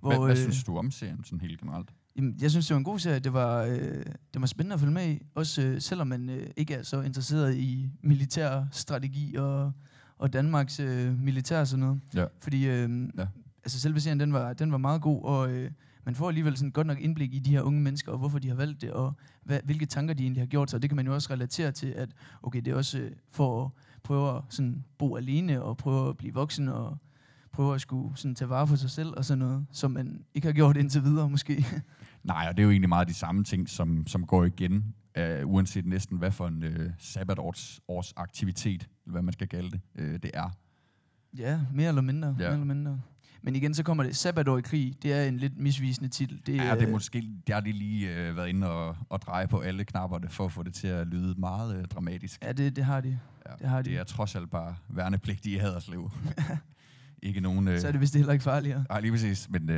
[0.00, 1.88] hvor, Hvad, hvad øh, synes du om serien sådan helt generelt?
[2.18, 3.18] Jamen, jeg synes, det var en god serie.
[3.18, 4.04] Det var, øh,
[4.34, 5.22] det var spændende at følge med i.
[5.34, 9.72] Også øh, selvom man øh, ikke er så interesseret i militær strategi og,
[10.18, 12.00] og Danmarks øh, militær og sådan noget.
[12.14, 12.24] Ja.
[12.40, 13.26] Fordi øh, Ja.
[13.64, 15.70] altså, selve serien, den var, den var meget god, og øh,
[16.04, 18.48] man får alligevel sådan godt nok indblik i de her unge mennesker, og hvorfor de
[18.48, 19.12] har valgt det, og
[19.44, 20.76] hvad, hvilke tanker de egentlig har gjort sig.
[20.76, 22.08] Og det kan man jo også relatere til, at
[22.42, 23.70] okay, det er også øh, for at
[24.02, 26.98] prøve at sådan, bo alene, og prøve at blive voksen, og
[27.52, 30.46] prøve at skulle sådan, tage vare på sig selv, og sådan noget, som man ikke
[30.46, 31.64] har gjort indtil videre måske.
[32.24, 35.50] Nej, og det er jo egentlig meget de samme ting, som, som går igen, uh,
[35.52, 39.80] uanset næsten hvad for en uh, sabbatårs års aktivitet, eller hvad man skal kalde det,
[40.00, 40.50] uh, det er.
[41.38, 42.28] Ja, mere eller mindre.
[42.28, 42.34] Ja.
[42.34, 43.00] Mere eller mindre.
[43.42, 44.16] Men igen, så kommer det.
[44.16, 46.40] Sabbatår i krig, det er en lidt misvisende titel.
[46.46, 49.22] Det, Ja, det er øh, måske, der har de lige uh, været inde og, og
[49.22, 52.44] dreje på alle knapperne, for at få det til at lyde meget uh, dramatisk.
[52.44, 53.18] Ja, det, det har de.
[53.48, 53.90] Ja, det har de.
[53.90, 56.10] det er trods alt bare værnepligtige i Haderslev.
[57.22, 57.68] Ikke nogen...
[57.68, 58.84] Uh, Så er det vist heller ikke farligere.
[58.88, 59.50] Nej, lige præcis.
[59.50, 59.76] Men uh,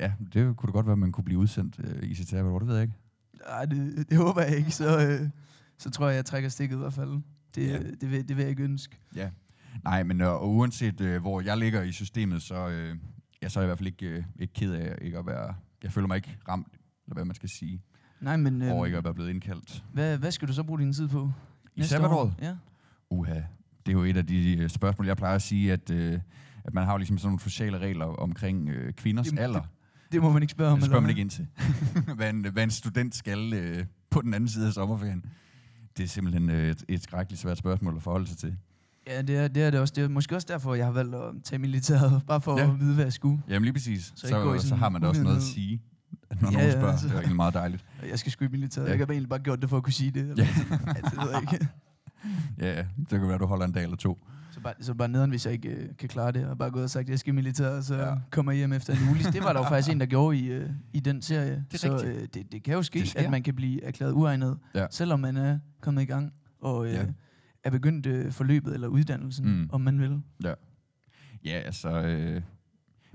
[0.00, 2.58] ja, det kunne da godt være, at man kunne blive udsendt uh, i sit sabbatår,
[2.58, 2.94] det ved jeg ikke.
[3.48, 4.70] Nej, det, det håber jeg ikke.
[4.70, 5.28] Så, øh,
[5.78, 7.10] så tror jeg, jeg trækker stikket i hvert fald.
[7.54, 7.78] Det, Ja.
[8.00, 8.96] det, vil, det vil jeg ikke ønske.
[9.16, 9.30] Ja.
[9.84, 12.96] Nej, men øh, uanset øh, hvor jeg ligger i systemet, så, øh,
[13.42, 15.54] ja, så er jeg i hvert fald ikke, øh, ikke ked af ikke at være...
[15.82, 16.66] Jeg føler mig ikke ramt,
[17.06, 17.82] eller hvad man skal sige,
[18.20, 19.84] Nej, men øh, over øh, ikke at være blevet indkaldt.
[19.92, 21.32] hvad, hvad skal du så bruge din tid på?
[21.76, 22.28] I sabbatåret?
[22.28, 22.34] år?
[22.42, 22.56] Ja.
[23.10, 23.34] Uha,
[23.86, 26.20] det er jo et af de øh, spørgsmål, jeg plejer at sige, at, øh,
[26.64, 29.60] at man har jo ligesom sådan nogle sociale regler omkring øh, kvinders Jamen, alder.
[30.12, 30.78] Det må man ikke spørge om.
[30.78, 31.46] Det spørger man ikke ind til.
[32.16, 35.24] hvad, en, hvad en student skal øh, på den anden side af sommerferien.
[35.96, 38.56] Det er simpelthen øh, et, et skrækkeligt svært spørgsmål at forholde sig til.
[39.06, 39.94] Ja, det er, det er det også.
[39.96, 42.22] Det er måske også derfor, jeg har valgt at tage militæret.
[42.28, 42.70] Bare for Ja.
[42.70, 43.42] at vide, hvad jeg skulle.
[43.48, 44.04] Jamen lige præcis.
[44.16, 45.82] Så Så, så, har man da også noget at sige.
[46.30, 46.90] når Ja, nogen ja, spørger.
[46.92, 47.06] altså.
[47.06, 47.84] Det er egentlig meget dejligt.
[48.10, 48.86] Jeg skal sgu i militæret.
[48.88, 48.90] Ja.
[48.98, 50.38] Jeg bare egentlig bare gjort det for at kunne sige det.
[50.38, 50.42] Ja.
[50.86, 51.68] ja, det ved jeg ikke.
[52.58, 54.26] Ja, ja, det kan være, du holder en dag eller to.
[54.52, 56.84] Så bare, så bare nederen, hvis jeg ikke øh, kan klare det, og bare gået
[56.84, 58.08] og sagt, at jeg skal i militæret, og så Ja.
[58.08, 58.14] ja.
[58.30, 59.18] kommer hjem efter en uge.
[59.32, 61.64] Det var der jo faktisk en, der gjorde i, øh, i den serie.
[61.72, 63.20] Det så øh, det, det kan jo ske, Det sker.
[63.20, 64.86] at man kan blive erklæret uegnet, Ja.
[64.90, 67.04] selvom man er kommet i gang, og øh, Ja.
[67.64, 69.68] er begyndt øh, forløbet eller uddannelsen, Mm.
[69.72, 70.22] om man vil.
[71.44, 71.88] Ja, altså...
[72.02, 72.42] Øh,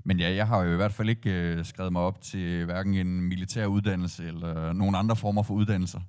[0.04, 2.94] men ja, jeg har jo i hvert fald ikke øh, skrevet mig op til hverken
[2.94, 6.00] en militær uddannelse eller nogen andre former for uddannelser.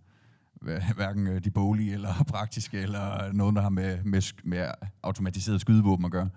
[0.61, 4.67] Hver- Hverken øh, de boglige eller praktiske, eller noget, der har med, med, med
[5.03, 6.29] automatiseret skydevåben at gøre.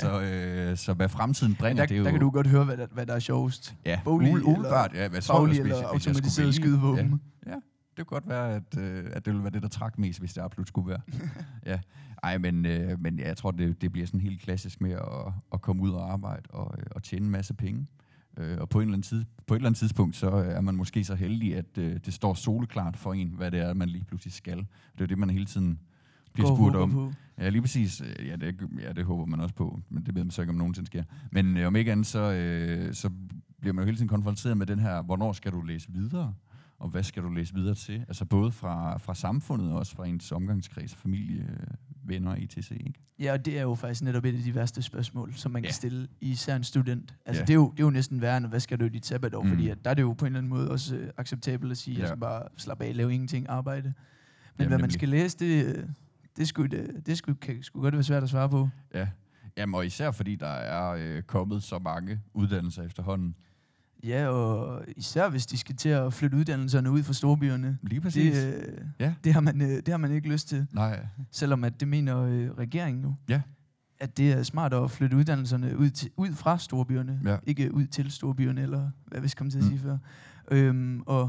[0.00, 2.04] Så, øh, så hvad fremtiden bringer, der, det er jo...
[2.04, 3.74] der kan du godt høre, hvad der, hvad der er sjovest.
[3.86, 7.20] ja, boglige ule- umiddelbart, ja, hvad hvis- eller skulle automatiseret skydevåben.
[7.46, 7.54] Ja,
[7.96, 10.32] det kunne godt være, at, øh, at det ville være det, der trak mest, hvis
[10.32, 11.00] det absolut skulle være.
[11.72, 11.78] ja.
[12.22, 15.32] Ej, men, øh, men ja, jeg tror, det, det bliver sådan helt klassisk med at,
[15.52, 17.86] at komme ud og arbejde og, øh, og tjene en masse penge.
[18.36, 20.74] Øh, og på, en eller anden tid, på et eller andet tidspunkt, så er man
[20.74, 24.04] måske så heldig, at øh, det står soleklart for en, hvad det er, man lige
[24.04, 24.56] pludselig skal.
[24.56, 25.78] Det er jo det, man hele tiden
[26.32, 26.90] bliver Gå og spurgt om.
[26.90, 27.12] På.
[27.38, 28.00] Ja, lige præcis.
[28.00, 30.50] Øh, Ja det, ja, det håber man også på, men det ved man så ikke,
[30.50, 31.04] om nogensinde sker.
[31.32, 33.10] Men øh, om ikke andet, så, øh, så
[33.60, 36.34] bliver man jo hele tiden konfronteret med den her, hvornår skal du læse videre?
[36.78, 38.04] Og hvad skal du læse videre til?
[38.08, 41.48] Altså både fra, fra samfundet og også fra ens omgangskreds, familie,
[42.10, 42.70] venner, etc.
[42.70, 42.92] Ikke?
[43.18, 45.68] Ja, og det er jo faktisk netop et af de værste spørgsmål, som man Ja.
[45.68, 47.14] kan stille, især en student.
[47.26, 47.44] Altså, Ja.
[47.46, 49.42] det, er jo, det er jo næsten værre, end hvad skal du i dit sabbatår,
[49.42, 49.48] Mm.
[49.48, 51.78] fordi at der er det jo på en eller anden måde også øh, acceptabelt at
[51.78, 52.00] sige, Ja.
[52.00, 53.82] jeg skal bare slappe af, lave ingenting, arbejde.
[53.82, 53.92] Men
[54.58, 54.92] Jamen, hvad man nemlig.
[54.92, 55.84] skal læse, det, øh,
[56.36, 58.68] det, skulle, det, det skulle, kan sgu godt være svært at svare på.
[58.94, 59.08] Ja.
[59.56, 63.34] Jamen, og især fordi der er øh, kommet så mange uddannelser efterhånden.
[64.04, 67.78] Ja, og især hvis de skal til at flytte uddannelserne ud fra storbyerne.
[67.82, 68.36] Lige præcis.
[68.36, 69.14] Det, øh, Ja.
[69.24, 70.66] det, har man, øh, det har man ikke lyst til.
[70.72, 73.14] Nej, Selvom at det mener øh, regeringen jo.
[73.28, 73.40] Ja.
[74.00, 77.20] At det er smart at flytte uddannelserne ud, til, ud fra storbyerne.
[77.24, 77.36] Ja.
[77.46, 79.70] Ikke ud til storbyerne, eller hvad vi skal komme til at Mm.
[79.70, 79.98] sige før.
[80.50, 81.22] Øhm, og,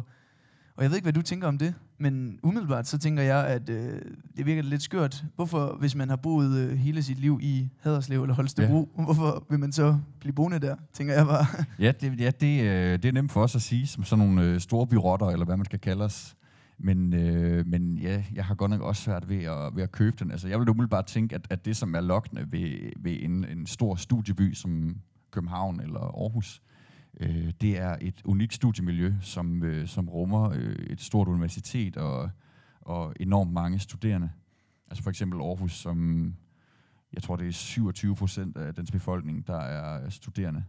[0.76, 1.74] og jeg ved ikke, hvad du tænker om det.
[2.02, 4.02] Men umiddelbart så tænker jeg, at øh,
[4.38, 5.24] det virker lidt skørt.
[5.36, 9.04] Hvorfor, hvis man har boet øh, hele sit liv i Haderslev eller Holstebro, ja.
[9.04, 11.46] hvorfor vil man så blive boende der, tænker jeg bare.
[11.80, 14.44] Ja, det, ja det, øh, det er nemt for os at sige, som sådan nogle
[14.44, 16.36] øh, store byrotter, eller hvad man skal kalde os.
[16.78, 20.16] Men, øh, men ja, jeg har godt nok også svært ved at, ved at købe
[20.20, 20.32] den.
[20.32, 23.66] Altså, jeg vil umiddelbart tænke, at, at det, som er lokkende ved, ved en, en
[23.66, 24.96] stor studieby som
[25.32, 26.62] København eller Aarhus,
[27.20, 32.30] øh, det er et unikt studiemiljø, som, øh, som rummer øh, et stort universitet og,
[32.82, 34.30] og enormt mange studerende.
[34.90, 36.26] Altså for eksempel Aarhus, som
[37.14, 40.64] jeg tror, det er 27 procent af dens befolkning, der er studerende.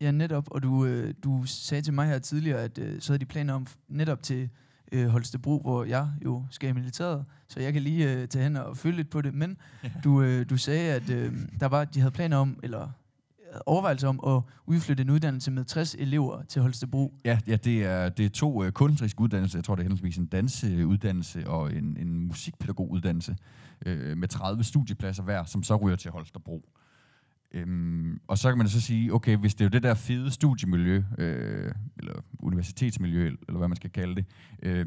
[0.00, 0.48] Ja, netop.
[0.50, 3.54] Og du, øh, du sagde til mig her tidligere, at øh, så havde de planer
[3.54, 4.48] om netop til
[4.92, 8.56] øh, Holstebro, hvor jeg jo skal i militæret, så jeg kan lige øh, tage hen
[8.56, 9.34] og følge lidt på det.
[9.34, 9.90] Men Ja.
[10.04, 12.88] du, øh, du sagde, at øh, der var, de havde planer om, eller
[13.66, 17.14] overvejelser om at udflytte en uddannelse med 60 elever til Holstebro.
[17.24, 19.58] Ja, ja det, er, det er to øh, kunstneriske uddannelser.
[19.58, 23.36] Jeg tror, det er henholdsvis en danseuddannelse og en, en musikpædagoguddannelse
[23.86, 26.68] øh, med 30 studiepladser hver, som så ryger til Holstebro.
[27.52, 30.30] Øhm, og så kan man så sige, okay, hvis det er jo det der fede
[30.30, 34.24] studiemiljø, øh, eller universitetsmiljø, eller hvad man skal kalde det,
[34.62, 34.86] øh,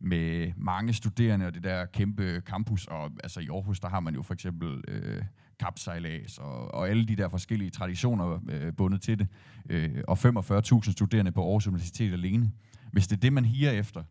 [0.00, 4.14] med mange studerende og det der kæmpe campus, og altså i Aarhus, der har man
[4.14, 5.22] jo for eksempel øh,
[5.60, 9.28] kapsejlads og, og alle de der forskellige traditioner øh, bundet til det,
[9.70, 12.52] øh, og 45.000 studerende på Aarhus Universitet alene.
[12.92, 14.02] Hvis det er det, man higer efter,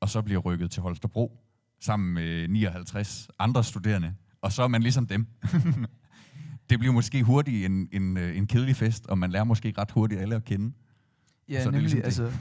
[0.00, 1.40] og så bliver rykket til Holstebro,
[1.80, 5.26] sammen med 59 andre studerende, og så er man ligesom dem.
[6.70, 9.90] det bliver måske hurtigt en, en, øh, en kedelig fest, og man lærer måske ret
[9.90, 10.72] hurtigt alle at kende.
[11.48, 11.80] Ja, Så er det nemlig.
[11.82, 12.04] ligesom det.
[12.04, 12.32] altså,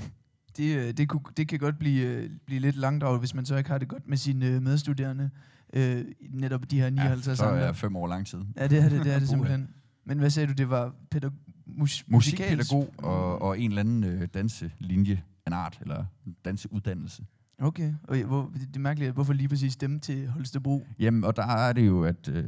[0.58, 3.58] det, øh, det, kunne, det kan godt blive, øh, blive lidt langdraget, hvis man så
[3.58, 5.30] ikke har det godt med sine medstuderende.
[5.74, 7.60] Øh, netop de her 59 ja, andre.
[7.62, 8.40] er fem år lang tid.
[8.58, 9.70] Ja, det er det, det, er det simpelthen.
[10.06, 11.32] Men hvad sagde du, det var pædag-
[11.68, 16.06] mus- Musikpædagog og, og en eller anden øh, danselinje, en art, eller
[16.46, 17.26] danseuddannelse.
[17.60, 20.88] Okay, og hvor, det, er mærkeligt, hvorfor lige præcis dem til Holstebro?
[21.00, 22.46] Jamen, og der er det jo, at øh,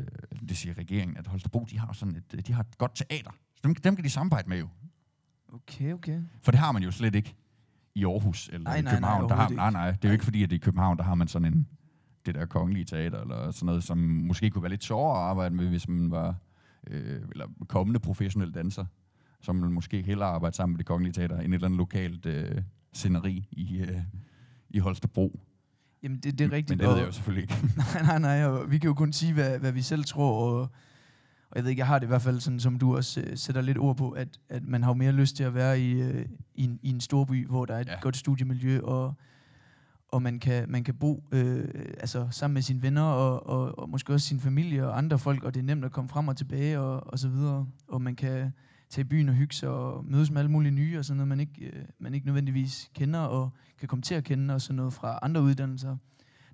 [0.49, 3.31] det siger regeringen, at Holstebro, de har sådan et, de har et godt teater.
[3.55, 4.67] Så dem, dem kan de samarbejde med jo.
[5.53, 6.21] Okay, okay.
[6.41, 7.35] For det har man jo slet ikke
[7.95, 9.29] i Aarhus eller Nej, i nej, nej, København.
[9.29, 11.27] der har, nej, nej, det er jo ikke fordi, at i København, der har man
[11.27, 11.67] sådan en,
[12.27, 15.55] det der kongelige teater, eller sådan noget, som måske kunne være lidt sjovere at arbejde
[15.55, 16.35] med, hvis man var
[16.89, 18.85] øh, eller kommende professionel danser,
[19.41, 22.25] som man måske hellere arbejde sammen med det kongelige teater, end et eller andet lokalt
[22.25, 22.61] øh,
[22.93, 24.01] sceneri i, øh,
[24.69, 25.39] i Holstebro.
[26.03, 26.69] Jamen, det, det er rigtigt.
[26.69, 27.67] Men det ved jeg jo selvfølgelig ikke.
[28.03, 30.61] Nej, nej, nej, vi kan jo kun sige, hvad, hvad vi selv tror, og,
[31.49, 33.37] og jeg ved ikke, jeg har det i hvert fald sådan, som du også øh,
[33.37, 36.01] sætter lidt ord på, at, at man har jo mere lyst til at være i,
[36.01, 37.99] øh, i, en, i en storby, hvor der er et ja.
[38.01, 39.13] godt studiemiljø, og,
[40.09, 41.67] og man kan, man kan bo øh,
[41.99, 45.43] altså, sammen med sine venner, og, og, og måske også sin familie og andre folk,
[45.43, 48.15] og det er nemt at komme frem og tilbage, og, og så videre, og man
[48.15, 48.51] kan
[48.89, 51.27] tage i byen og hygge sig og mødes med alle mulige nye og sådan noget,
[51.27, 54.75] man ikke, øh, man ikke nødvendigvis kender og kan komme til at kende og sådan
[54.75, 55.97] noget fra andre uddannelser.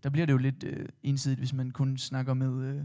[0.04, 2.82] Der bliver det jo lidt øh, ensidigt, hvis man kun snakker med øh,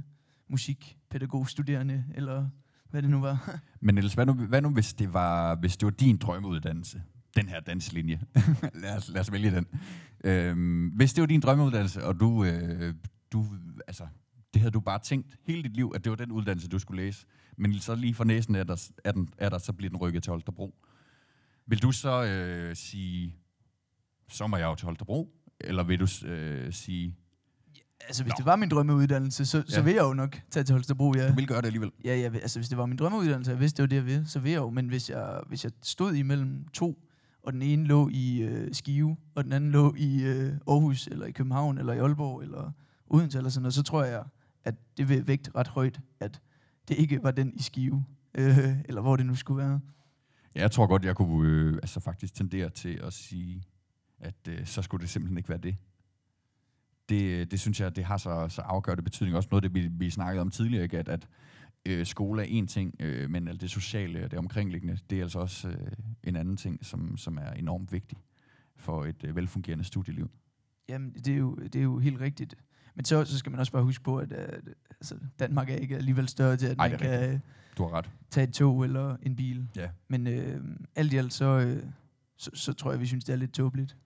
[0.48, 2.48] musikpædagogstuderende eller
[2.90, 3.60] hvad det nu var.
[3.80, 7.02] Men Niels, hvad nu, hvad nu hvis, det var, hvis det var din drømmeuddannelse?
[7.36, 8.20] Den her danslinje.
[8.82, 9.66] lad, os, lad os vælge den.
[10.24, 12.94] Øhm, hvis det var din drømmeuddannelse, og du, øh,
[13.32, 13.46] du,
[13.86, 14.06] altså,
[14.54, 17.04] det havde du bare tænkt hele dit liv, at det var den uddannelse, du skulle
[17.04, 17.26] læse.
[17.56, 20.22] Men så lige for næsen er der, er den, er der så bliver den rykket
[20.22, 20.74] til Holstebro.
[21.66, 23.36] Vil du så øh, sige,
[24.28, 25.34] så må jeg jo til Holstebro?
[25.60, 27.16] Eller vil du øh, sige,
[28.00, 28.34] Altså, hvis Nå.
[28.36, 29.84] det var min drømmeuddannelse, så, så Ja.
[29.84, 31.28] vil jeg jo nok tage til Holstebro, ja.
[31.28, 31.90] du vil gøre det alligevel?
[32.04, 34.28] Ja, ja, altså hvis det var min drømmeuddannelse, jeg vidste, det var det, jeg ville,
[34.28, 34.70] så ville jeg jo.
[34.70, 36.98] Men hvis jeg, hvis jeg stod imellem to,
[37.42, 41.26] og den ene lå i øh, Skive, og den anden lå i øh, Aarhus, eller
[41.26, 42.72] i København, eller i Aalborg, eller
[43.06, 44.24] Odense, eller sådan noget, så tror jeg,
[44.64, 46.40] at det vil vægte ret højt, at
[46.88, 49.80] det ikke var den i Skive, øh, eller hvor det nu skulle være.
[50.54, 53.62] Ja, jeg tror godt, jeg kunne øh, altså faktisk tendere til at sige,
[54.20, 55.76] at øh, så skulle det simpelthen ikke være det.
[57.08, 59.36] Det, øh, det synes jeg, det har så, så afgørende betydning.
[59.36, 60.98] Også noget, det vi, vi snakkede om tidligere, ikke?
[60.98, 61.28] at, at
[61.88, 65.22] øh, skole er en ting, øh, men alt det sociale og det omkringliggende, det er
[65.22, 65.76] altså også øh,
[66.24, 68.18] en anden ting, som, som er enormt vigtig
[68.76, 70.30] for et øh, velfungerende studieliv.
[70.88, 72.54] Jamen, det er jo, det er jo helt rigtigt.
[72.94, 74.48] Men så, så skal man også bare huske på, at øh,
[74.90, 77.40] altså, Danmark er ikke alligevel større til, at Ej, man det er kan øh,
[77.78, 78.10] Du har ret.
[78.30, 79.66] tage et tog eller en bil.
[79.76, 79.88] Ja.
[80.08, 80.60] Men øh,
[80.96, 81.82] alt i alt, så, øh,
[82.36, 83.96] så, så tror jeg, vi synes, det er lidt tåbeligt.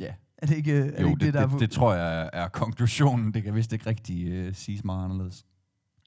[0.00, 0.14] Ja.
[0.38, 2.20] Er det ikke, er det, Jo, ikke det, det, der er det, det tror jeg
[2.22, 3.34] er, er konklusionen.
[3.34, 5.46] Det kan vist ikke rigtig øh, siges meget anderledes.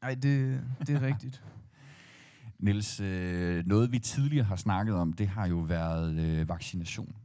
[0.05, 1.43] Nej, det, det er rigtigt.
[2.59, 7.15] Niels, øh, noget vi tidligere har snakket om, det har jo været øh, vaccination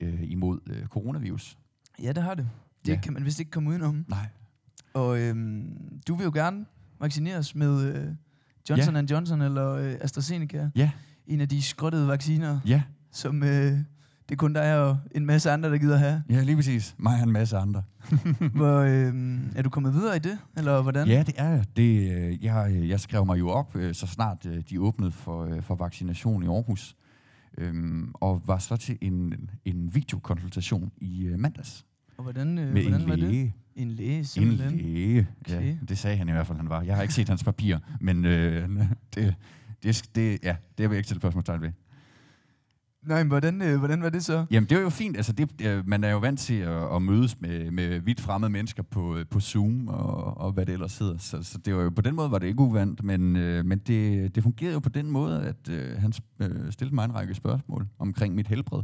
[0.00, 1.58] øh, imod øh, coronavirus.
[2.02, 2.48] Ja, det har det.
[2.86, 3.00] Det Ja.
[3.00, 4.04] kan man vist ikke komme udenom.
[4.08, 4.26] Nej.
[4.94, 6.66] Og øhm, du vil jo gerne
[7.00, 8.08] vaccineres med øh,
[8.70, 9.02] Johnson ja.
[9.10, 10.70] Johnson eller øh, AstraZeneca.
[10.74, 10.90] Ja.
[11.26, 13.78] En af de skrottede vacciner, Ja, som øh,
[14.28, 16.22] det kun dig og en masse andre, der gider have.
[16.30, 16.94] ja lige præcis.
[16.98, 17.82] Mig og en masse andre.
[18.54, 21.08] Hvor, øh, er du kommet videre i det, eller hvordan?
[21.08, 21.64] Ja, det er jeg.
[21.76, 22.82] Det, øh, jeg.
[22.88, 26.42] Jeg skrev mig jo op, øh, så snart øh, de åbnede for, øh, for vaccination
[26.42, 26.96] i Aarhus.
[27.58, 31.84] Øhm, og var så til en, en videokonsultation i øh, mandags
[32.16, 33.24] Og hvordan, øh, med hvordan en var det?
[33.24, 33.54] læge.
[33.76, 34.76] En læge, En simpelthen.
[34.78, 35.26] læge.
[35.48, 35.76] Ja, Okay.
[35.88, 36.82] det sagde han i hvert fald, han var.
[36.82, 38.68] Jeg har ikke set hans papir, men øh,
[39.14, 39.34] det,
[39.82, 41.70] det, det, ja, det vil jeg ikke stille spørgsmålstegn ved.
[43.06, 44.46] Nej, men hvordan, øh, hvordan var det så?
[44.50, 45.16] Jamen, det var jo fint.
[45.16, 48.50] Altså, det, øh, man er jo vant til at, at mødes med, med vidt fremmede
[48.50, 51.18] mennesker på, øh, på Zoom og, og hvad det ellers hedder.
[51.18, 53.78] Så, så det var jo, på den måde var det ikke uvandt, men, øh, men
[53.78, 57.34] det, det fungerede jo på den måde, at øh, han øh, stillede mig en række
[57.34, 58.82] spørgsmål omkring mit helbred.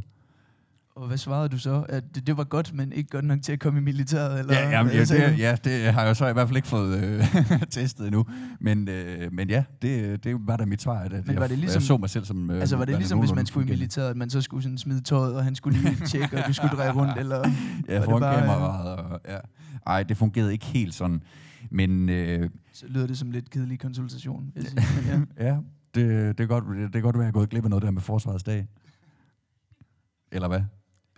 [0.99, 1.85] Og hvad svarede du så?
[1.89, 4.39] At det, det var godt, men ikke godt nok til at komme i militæret?
[4.39, 7.03] Eller, Ja, jamen, ja, det, ja, det har jeg så i hvert fald ikke fået
[7.03, 7.23] øh,
[7.71, 8.25] testet endnu.
[8.59, 11.57] Men, øh, men ja, det, det var da mit svar, at Men jeg, var det
[11.57, 12.51] ligesom- jeg så mig selv som...
[12.51, 14.77] Øh, Altså var det ligesom, hvis man skulle i militæret, at man så skulle sådan
[14.77, 17.49] smide tøjet, og han skulle lige tjekke, og du skulle dreje rundt, eller...
[17.87, 18.95] Ja, foran bare, kameraet.
[18.99, 19.37] Og, ja.
[19.87, 21.23] Ej, det fungerede ikke helt sådan.
[21.71, 24.75] Men øh, Så lyder det som lidt kedelig konsultation, jeg sige.
[25.11, 25.45] Men ja.
[25.47, 25.57] ja,
[25.95, 27.83] det, det, er godt, det, det er godt, at jeg er gået glip af noget
[27.83, 28.67] der med forsvarets dag.
[30.31, 30.61] Eller hvad?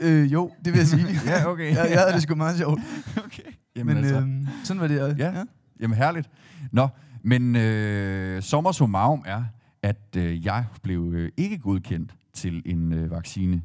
[0.01, 1.07] Øh, jo, det vil jeg sige.
[1.25, 1.75] Ja, okay.
[1.75, 2.79] jeg, jeg havde det sgu meget sjovt.
[3.25, 3.43] okay.
[3.43, 5.01] Men Jamen, altså, øhm, sådan var det.
[5.01, 5.33] og- Ja.
[5.81, 6.29] jamen herligt.
[6.71, 6.87] Nå,
[7.23, 9.43] men øh, sommer summarum er,
[9.83, 13.61] at øh, jeg blev øh, ikke godkendt til en øh, vaccine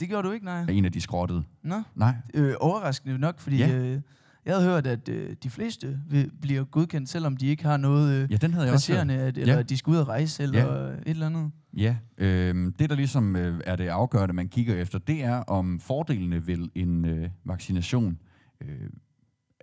[0.00, 0.64] Det gjorde du ikke, nej.
[0.68, 1.42] af en af de skrottede.
[1.62, 2.14] Nå, Nej.
[2.34, 3.68] øh, overraskende nok, fordi Ja.
[3.74, 4.00] øh,
[4.46, 8.22] jeg havde hørt, at øh, de fleste vil, bliver godkendt, selvom de ikke har noget
[8.22, 9.10] øh, Ja, den havde jeg også hørt.
[9.10, 9.62] at, eller Ja.
[9.62, 11.50] de skal ud og rejse, eller et eller andet.
[11.76, 15.80] Ja, øh, det der ligesom øh, er det afgørende, man kigger efter, det er om
[15.80, 18.18] fordelene ved en øh, vaccination
[18.60, 18.90] øh,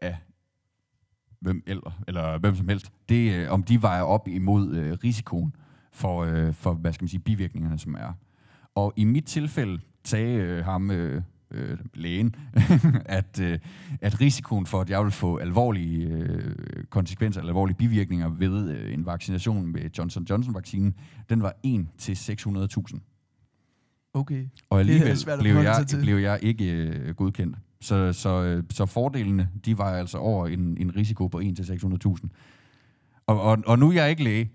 [0.02, 0.18] af
[1.42, 5.56] hvem, eller, eller hvem som helst, det øh, om de vejer op imod øh, risikoen
[5.92, 8.14] for, øh, for, hvad skal man sige, bivirkningerne, som er.
[8.76, 12.36] Og i mit tilfælde sagde øh, ham, øh, øh, lægen,
[13.06, 13.60] at, øh,
[14.02, 16.56] at risikoen for, at jeg vil få alvorlige øh,
[16.90, 20.94] konsekvenser eller alvorlige bivirkninger ved øh, en vaccination med Johnson Johnson-vaccinen,
[21.30, 23.00] den var 1 til 600.000.
[24.14, 24.46] Okay.
[24.70, 27.58] Og alligevel svært blev jeg, blev jeg ikke øh, godkendt.
[27.82, 31.64] Så, så, øh, så fordelene, de var altså over en, en risiko på 1 til
[31.64, 32.28] 600.000.
[33.28, 34.52] Og, og, og nu er jeg ikke læge.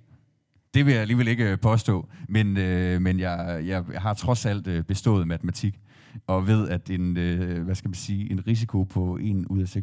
[0.74, 2.08] Det vil jeg alligevel ikke øh, påstå.
[2.28, 5.80] Men, øh, men jeg, jeg har trods alt øh, bestået matematik.
[6.26, 9.76] Og ved, at en, øh, hvad skal man sige, en risiko på 1 ud af
[9.76, 9.82] 600.000,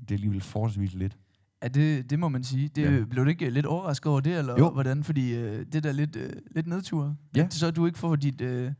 [0.00, 1.16] det er alligevel forholdsvis lidt.
[1.62, 2.68] Ja, det, det må man sige.
[2.68, 2.92] Det, Ja.
[2.92, 3.04] ja.
[3.04, 4.70] Blev du ikke lidt overrasket over det, eller Jo.
[4.70, 5.04] hvordan?
[5.04, 7.16] Fordi øh, det der lidt, øh, lidt nedtur.
[7.36, 7.44] Ja.
[7.44, 8.72] At så du ikke får dit, øh,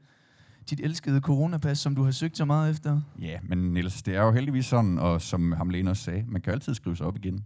[0.71, 3.01] dit elskede coronapas, som du har søgt så meget efter.
[3.21, 6.41] Ja, men Niels, det er jo heldigvis sådan, og som ham Lene også sagde, man
[6.43, 7.45] kan altid skrive sig op igen.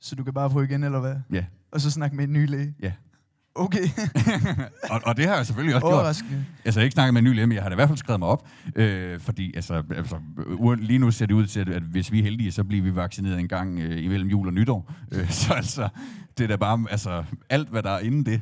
[0.00, 1.16] Så du kan bare prøve igen, eller hvad?
[1.32, 1.44] Ja.
[1.72, 2.74] Og så snakke med en ny læge.
[3.54, 3.82] Okay,
[4.90, 5.94] og, og det har jeg selvfølgelig også gjort.
[5.94, 6.44] overraskende.
[6.64, 7.88] Altså, jeg har ikke snakket med en ny læge, men jeg har da i hvert
[7.88, 8.48] fald skrevet mig op.
[8.76, 10.16] Øh, fordi altså, altså,
[10.78, 12.94] lige nu ser det ud til, at, at hvis vi er heldige, så bliver vi
[12.96, 14.92] vaccineret en gang øh, imellem jul og nytår.
[15.12, 15.88] Øh, så altså,
[16.38, 18.40] det er da bare, altså, alt hvad der er inden det,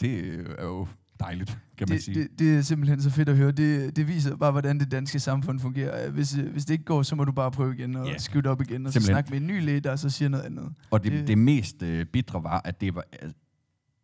[0.00, 0.86] det øh, er jo
[1.20, 2.20] dejligt, kan man Det, sige.
[2.22, 3.52] det, det er simpelthen så fedt at høre.
[3.52, 6.10] Det, det viser bare, hvordan det danske samfund fungerer.
[6.10, 8.20] Hvis, øh, hvis det ikke går, så må du bare prøve igen og yeah.
[8.20, 10.72] skrive op igen, og så snakke med en ny læge, der så siger noget andet.
[10.90, 13.04] Og det, Det- det mest øh, bitre var, at det var,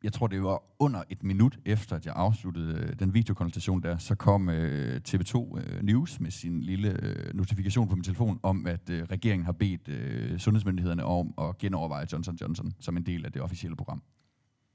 [0.05, 3.99] jeg tror det var under et minut efter, at jeg afsluttede øh, den videokonsultation der,
[3.99, 8.67] så kom øh, TV2 øh, News med sin lille øh, notifikation på min telefon om,
[8.67, 13.25] at øh, regeringen har bedt øh, sundhedsmyndighederne om at genoverveje Johnson Johnson som en del
[13.27, 14.03] af det officielle program.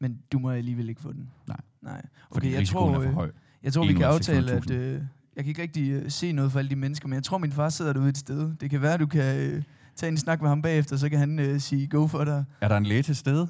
[0.02, 1.30] Men du må alligevel ikke få den.
[1.48, 1.58] Nej.
[1.82, 2.06] Nej.
[2.34, 3.32] Fordi Okay, jeg risikoen tror, er for øh, høj.
[3.64, 4.74] jeg tror vi kan af aftale, at 600.000.
[4.74, 5.02] øh,
[5.36, 7.52] jeg kan ikke rigtig øh, se noget for alle de mennesker, men jeg tror, min
[7.52, 8.56] far sidder derude et sted.
[8.62, 9.64] Det kan være, du kan øh,
[9.96, 12.46] tage en snak med ham bagefter, så kan han øh, sige go for dig.
[12.62, 13.48] Er der en læge til stede?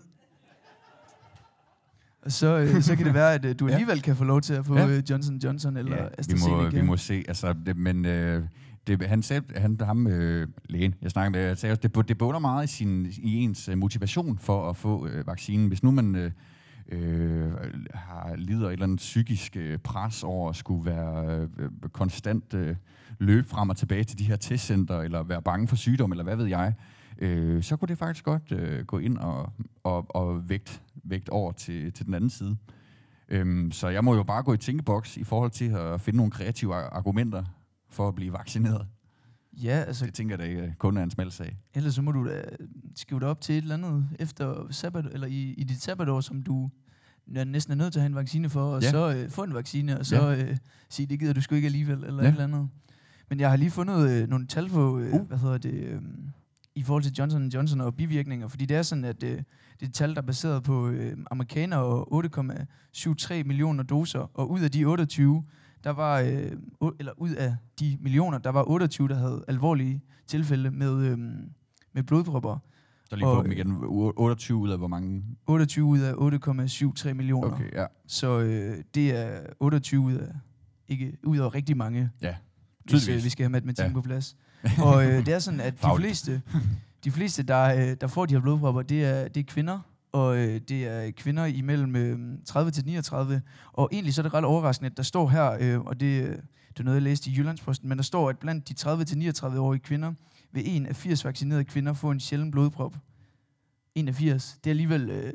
[2.27, 3.73] Så, øh, så kan det være, at øh, du Ja.
[3.73, 4.87] alligevel kan få lov til at få Ja.
[4.87, 6.79] øh, Johnson Johnson eller vi, må, AstraZeneca.
[6.79, 7.23] vi må se.
[7.27, 8.43] Altså, det, men øh,
[8.87, 12.39] det, han sagde, han, ham, øh, lægen, jeg snakker med, sagde, også, det, det bunder
[12.39, 15.67] meget i, sin, i ens motivation for at få øh, vaccinen.
[15.67, 16.31] Hvis nu man øh,
[16.91, 17.51] øh,
[17.93, 22.75] har lider et eller andet psykisk øh, pres over at skulle være øh, konstant øh,
[23.19, 26.35] løbe frem og tilbage til de her testcenter, eller være bange for sygdom, eller hvad
[26.35, 26.73] ved jeg,
[27.19, 29.51] øh, så kunne det faktisk godt øh, gå ind og,
[29.83, 32.57] og, og vægt, vægt over til, til den anden side.
[33.29, 36.31] Øhm, så jeg må jo bare gå i tænkeboks i forhold til at finde nogle
[36.31, 37.43] kreative ar- argumenter
[37.89, 38.87] for at blive vaccineret.
[39.63, 41.57] Ja, altså Det tænker jeg da ikke kun er en smal sag.
[41.73, 42.43] Ellers så må du da
[42.95, 46.43] skrive dig op til et eller andet efter sabbat, eller i, i dit sabbatår, som
[46.43, 46.69] du
[47.27, 48.85] næsten er nødt til at have en vaccine for, og Ja.
[48.87, 48.91] ja.
[48.91, 50.57] så øh, få en vaccine, og så øh,
[50.89, 52.21] sige, det gider du sgu ikke alligevel, eller Ja.
[52.23, 52.27] ja.
[52.27, 52.69] et eller andet.
[53.29, 55.21] Men jeg har lige fundet øh, nogle tal på, øh, uh.
[55.27, 56.01] hvad hedder det, øh,
[56.77, 59.41] i forhold til Johnson Johnson og bivirkninger, fordi det er sådan, at øh,
[59.79, 64.59] det er tal, der er baseret på øh, amerikanere og 8,73 millioner doser, og ud
[64.61, 65.43] af de 28,
[65.83, 66.51] der var, øh,
[66.99, 71.17] eller ud af de millioner, der var 28, der havde alvorlige tilfælde med, øh,
[71.93, 72.57] med blodpropper.
[73.09, 73.71] Så lige på dem igen.
[73.71, 75.23] U- 28 ud af hvor mange?
[75.47, 77.51] 28 ud af 8,73 millioner.
[77.51, 77.85] Okay, ja.
[78.07, 80.31] Så øh, det er 28 ud af,
[80.87, 82.35] ikke ud af rigtig mange, Ja,
[82.85, 83.93] hvis øh, vi skal have matematikken ja.
[83.93, 84.35] på plads.
[84.87, 86.41] Og øh, det er sådan, at de fleste,
[87.03, 89.79] de fleste der, øh, der får de her blodpropper, det er, det er kvinder,
[90.11, 93.41] og øh, det er kvinder imellem øh, 30 til 39.
[93.73, 96.29] Og egentlig så er det ret overraskende, at der står her, øh, og det, øh,
[96.77, 99.15] det er noget, jeg læste i Jyllandsposten, men der står, at blandt de 30 til
[99.15, 100.13] 39-årige kvinder,
[100.51, 102.95] vil en af 80 vaccinerede kvinder få en sjælden blodprop.
[103.95, 104.59] En af 80.
[104.63, 105.33] Det er alligevel, øh,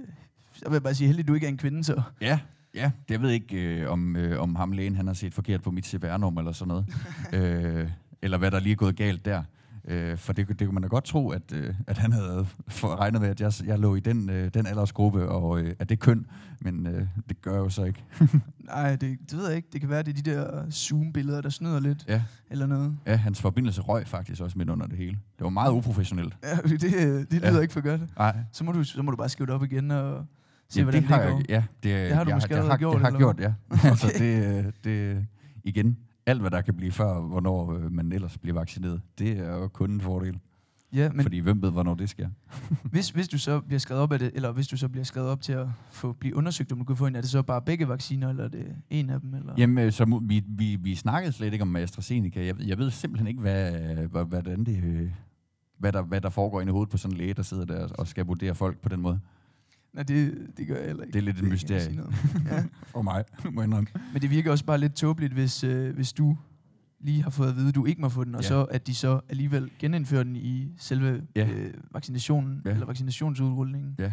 [0.53, 2.03] så vil jeg bare sige, heldig du ikke er en kvinde, så.
[2.21, 2.39] Ja,
[2.75, 2.91] ja.
[3.09, 5.87] Jeg ved ikke, øh, om, øh, om ham lægen han har set forkert på mit
[5.87, 6.87] CPR-nummer eller sådan noget.
[7.33, 7.89] øh,
[8.23, 9.43] eller hvad der lige er gået galt der.
[9.89, 12.47] Øh, for det, det kunne man da godt tro, at, øh, at han havde
[12.83, 15.95] regnet med, at jeg, jeg lå i den, øh, den aldersgruppe, og øh, at det
[15.95, 16.27] er køn.
[16.61, 18.05] Men øh, det gør jeg jo så ikke.
[18.59, 19.69] Nej, det, det ved jeg ikke.
[19.73, 22.05] Det kan være, det er de der Zoom-billeder, der snyder lidt.
[22.09, 22.23] Ja.
[22.51, 22.97] Eller noget.
[23.07, 25.11] Ja, hans forbindelse røg faktisk også midt under det hele.
[25.39, 26.37] Det var meget uprofessionelt.
[26.43, 26.81] Ja, det,
[27.31, 27.61] det lyder Ja.
[27.61, 28.01] ikke for godt.
[28.19, 30.25] Nej, Så må, du, så må du bare skrive det op igen og
[30.69, 31.37] se, ja, hvordan det det, har går.
[31.39, 33.41] jeg, ja, det, Det har du jeg, måske jeg, allerede har, gjort, Jeg har gjort,
[33.41, 33.53] ja.
[33.91, 34.19] altså, Okay.
[34.19, 35.27] det, øh, det,
[35.65, 39.55] igen, alt hvad der kan blive før, hvornår øh, man ellers bliver vaccineret, det er
[39.55, 40.39] jo kun en fordel.
[40.95, 42.29] Ja, Men, fordi hvem ved, hvornår det sker?
[42.93, 45.29] hvis, hvis du så bliver skrevet op af det, eller hvis du så bliver skrevet
[45.29, 47.63] op til at få, blive undersøgt, om du kan få en, er det så bare
[47.63, 49.35] begge vacciner, eller er det en af dem?
[49.35, 49.55] Eller?
[49.59, 52.47] Jamen, øh, så vi, vi, vi snakkede slet ikke om AstraZeneca.
[52.47, 53.73] Jeg, jeg ved simpelthen ikke, hvad,
[54.07, 55.11] hvad, hvordan det, øh,
[55.79, 57.89] hvad, der, hvad der foregår inde i hovedet på sådan en læge, der sidder der
[57.89, 59.21] og skal vurdere folk på den måde.
[59.95, 61.13] Nej, det, det gør jeg heller ikke.
[61.13, 62.05] Det er lidt et mysterie.
[62.05, 62.15] om.
[62.51, 62.65] ja.
[62.87, 63.89] For mig, må jeg indrømme.
[64.13, 66.39] Men det virker også bare lidt tåbeligt, hvis, øh, hvis du
[67.01, 68.49] lige har fået at vide, at du ikke må få den, og Ja.
[68.49, 71.49] så at de så alligevel genindfører den i selve Ja.
[71.49, 72.71] øh, vaccinationen, Ja.
[72.71, 73.95] eller vaccinationsudrulningen.
[73.99, 74.13] Ja,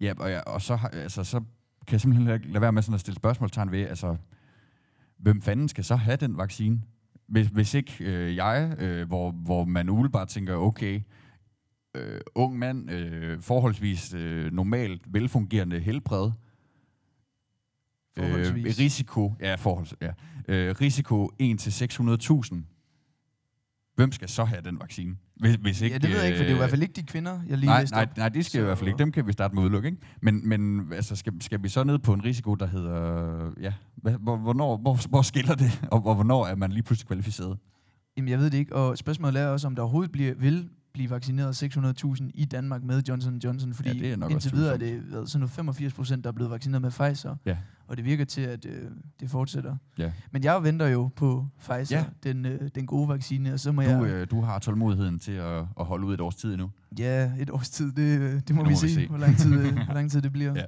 [0.00, 1.38] ja og, jeg, og så, har- altså, så
[1.86, 4.16] kan jeg simpelthen lade, lade være med sådan at stille spørgsmålstegn ved, altså,
[5.18, 6.82] hvem fanden skal så have den vaccine?
[7.28, 11.00] Hvis, hvis ikke øh, jeg, øh, hvor, hvor man umiddelbart tænker, okay,
[11.96, 16.30] øh, ung mand, øh, forholdsvis øh, normalt, velfungerende helbred.
[18.18, 20.10] Øh, risiko, ja, forholds, ja.
[20.48, 22.56] Øh, risiko 1 til 600.000.
[23.96, 25.16] Hvem skal så have den vaccine?
[25.36, 26.82] Hvis, hvis ikke, ja, det ved jeg ikke, for det er jo i hvert fald
[26.82, 28.16] ikke de kvinder, jeg lige nej, nej, op.
[28.16, 28.60] nej, det skal så...
[28.60, 28.98] i hvert fald ikke.
[28.98, 29.98] Dem kan vi starte med at udelukke, ikke?
[30.22, 33.50] Men, men altså, skal, skal vi så ned på en risiko, der hedder...
[33.60, 35.88] Ja, hvor, hvornår, hvor, hvor skiller det?
[35.90, 37.58] Og hvor, hvornår er man lige pludselig kvalificeret?
[38.16, 41.10] Jamen, jeg ved det ikke, og spørgsmålet er også, om der overhovedet bliver, vil blive
[41.10, 44.78] vaccineret 600.000 i Danmark med Johnson Johnson, fordi Ja, det er nok indtil videre er
[44.78, 47.56] det været sådan noget 85 procent, der er blevet vaccineret med Pfizer, Ja.
[47.86, 48.90] og det virker til, at øh,
[49.20, 49.76] det fortsætter.
[49.98, 50.12] Ja.
[50.30, 52.04] Men jeg venter jo på Pfizer, Ja.
[52.22, 54.02] den, øh, den gode vaccine, og så må Du, jeg...
[54.04, 56.70] øh, du har tålmodigheden til at, at holde ud et års tid endnu.
[56.98, 59.06] Ja, et års tid, det, øh, det må Nu vi må vi se, se.
[59.08, 60.52] Hvor, lang tid, øh, hvor lang tid det bliver.
[60.56, 60.64] Ja.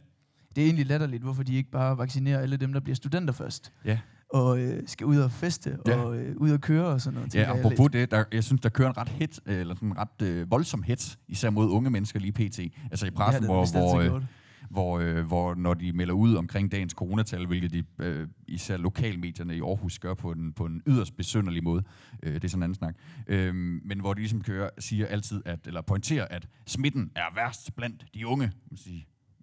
[0.57, 3.73] det er egentlig latterligt, hvorfor de ikke bare vaccinerer alle dem, der bliver studenter først.
[3.85, 3.99] Ja.
[4.31, 5.97] Og øh, skal ud og feste, Ja.
[5.97, 7.35] og øh, ud og køre og sådan noget.
[7.35, 9.99] Ja, jeg apropos det, der, jeg synes, der kører en ret hit, eller sådan en
[9.99, 12.59] ret øh, voldsom hit, især mod unge mennesker lige pt.
[12.91, 14.23] Altså i pressen, det har hvor, hvor, øh,
[14.71, 19.57] hvor, øh, hvor når de melder ud omkring dagens coronatal, hvilket de øh, især lokalmedierne
[19.57, 21.83] i Aarhus gør på en, på en yderst besynderlig måde,
[22.23, 22.95] øh, det er sådan en anden snak,
[23.27, 27.77] øh, men hvor de ligesom kører, siger altid, at, eller pointerer, at smitten er værst
[27.77, 28.53] blandt de unge.
[28.71, 29.01] Man siger,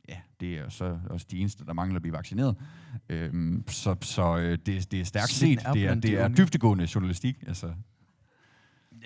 [0.09, 2.55] ja, det er så også de eneste, der mangler at blive vaccineret.
[3.09, 3.33] Øh,
[3.67, 5.59] så så øh, det, det er stærkt set.
[5.73, 7.43] det er, det er dybtegående journalistik.
[7.47, 7.73] Altså,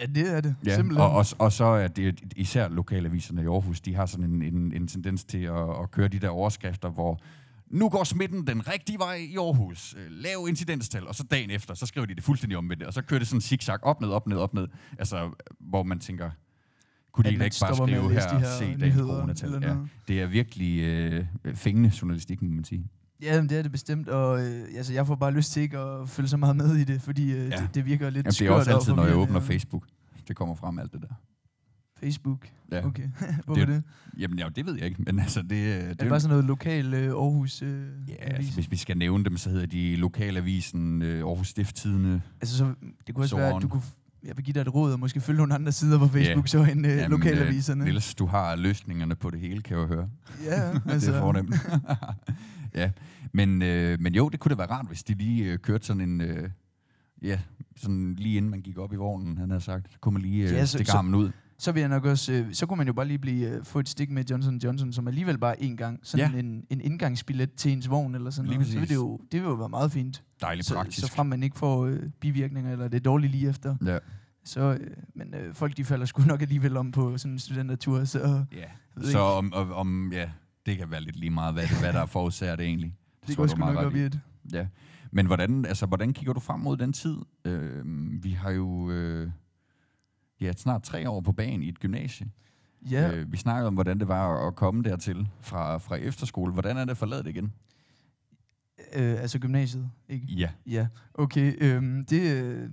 [0.02, 0.56] Ja, det er det.
[0.66, 1.06] Ja, Simpelthen.
[1.06, 4.74] og, og, og så er det især lokalaviserne i Aarhus, de har sådan en, en,
[4.74, 7.20] en tendens til at, at køre de der overskrifter, hvor
[7.68, 9.96] nu går smitten den rigtige vej i Aarhus.
[10.10, 12.94] Lav incidenstal, og så dagen efter, så skriver de det fuldstændig om med det, og
[12.94, 14.68] så kører det sådan zigzag op, ned, op, ned, op, ned.
[15.00, 16.32] Altså, hvor man tænker,
[17.12, 19.60] kunne de ikke bare skrive her, her se nyheder coronatal.
[19.64, 19.76] Ja,
[20.08, 22.86] det er virkelig øh, fængende journalistik, må man sige.
[23.22, 26.10] Ja, det er det bestemt, og øh, altså, jeg får bare lyst til ikke at
[26.10, 27.44] følge så meget med i det, fordi øh, Ja.
[27.46, 29.84] det, det virker lidt Jamen, det er skørt også og altid, når jeg åbner Facebook.
[30.28, 31.08] Det kommer frem alt det der.
[32.00, 32.48] Facebook?
[32.72, 32.86] Ja.
[32.86, 33.04] Okay,
[33.46, 33.84] hvorfor Det- det?
[34.20, 36.46] Jamen, ja, det ved jeg ikke, men altså, det, det, Er det bare sådan noget
[36.46, 37.70] lokal øh, Aarhus øh,
[38.08, 38.36] Ja, avis?
[38.36, 42.22] altså, hvis vi skal nævne dem, så hedder de Lokalavisen, øh, Aarhus Stifttidene.
[42.42, 42.74] Altså, så,
[43.08, 43.62] det kunne også være, at Soren.
[43.62, 43.82] du kunne...
[44.24, 46.64] Jeg vil give dig et råd, og måske følge nogle andre sider på Facebook, så
[46.64, 47.82] end øh, Jamen, lokalaviserne.
[47.84, 50.10] Øh, Niels, du har løsningerne på det hele, kan jeg høre.
[50.46, 50.82] ja, Altså.
[50.94, 51.56] altså, Det er fornemt.
[52.76, 52.92] ja,
[53.34, 56.02] men, øh, men jo, det kunne da være rart, hvis de lige øh, kørte sådan
[56.02, 56.22] en...
[56.22, 56.50] Øh,
[57.22, 57.40] ja,
[57.78, 60.44] sådan lige inden man gik op i vognen, han har sagt, så kunne man lige
[60.48, 61.32] øh, Ja, så- stikke armen ud.
[61.60, 62.34] så vil jeg nok også...
[62.34, 64.94] Øh, så kunne man jo bare lige blive, øh, få et stik med Johnson Johnson,
[64.94, 66.00] som alligevel bare én gang.
[66.04, 66.40] Sådan Ja.
[66.40, 68.68] en, en indgangsbillet til ens vogn eller sådan Lige noget.
[68.68, 68.90] Så vil præcis.
[68.90, 70.24] det jo, det vil jo være meget fint.
[70.42, 71.00] Dejligt Så, praktisk.
[71.08, 73.76] så frem man ikke får øh, bivirkninger, eller det er dårligt lige efter.
[73.86, 73.98] ja.
[74.46, 78.04] Så, øh, men øh, folk de falder sgu nok alligevel om på sådan en studentertur,
[78.04, 78.64] så ja.
[79.02, 79.20] Så ikke.
[79.20, 80.30] om, om, ja,
[80.66, 82.96] det kan være lidt lige meget, hvad, hvad der forårsager det egentlig.
[83.28, 84.00] det tror går sgu nok op i.
[84.00, 84.20] et.
[84.54, 84.68] Ja,
[85.12, 87.16] men hvordan, altså, hvordan kigger du frem mod den tid?
[87.46, 87.84] Øh,
[88.24, 89.30] vi har jo øh,
[90.42, 92.28] ja, snart tre år på banen i et gymnasie.
[92.92, 96.54] Ja, Øh, vi snakkede om, hvordan det var at komme dertil fra, fra efterskole.
[96.54, 97.54] Hvordan er det det igen?
[98.96, 100.26] øh, altså gymnasiet, ikke?
[100.28, 100.50] Ja.
[100.66, 101.54] Ja, okay.
[101.64, 102.70] Øhm, det, øh,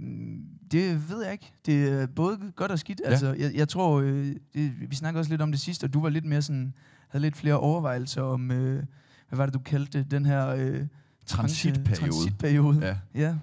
[0.70, 1.52] det ved jeg ikke.
[1.66, 3.00] Det er både godt og skidt.
[3.04, 3.10] Ja.
[3.10, 6.00] Altså, jeg, jeg tror, øh, det, vi snakkede også lidt om det sidste, og du
[6.00, 6.74] var lidt mere sådan,
[7.08, 8.84] havde lidt flere overvejelser om, øh,
[9.28, 10.10] hvad var det, du kaldte det?
[10.10, 10.80] den her øh,
[11.26, 12.12] Transitperiode.
[12.12, 12.86] transitperiode.
[12.86, 12.96] Ja.
[13.20, 13.34] Ja.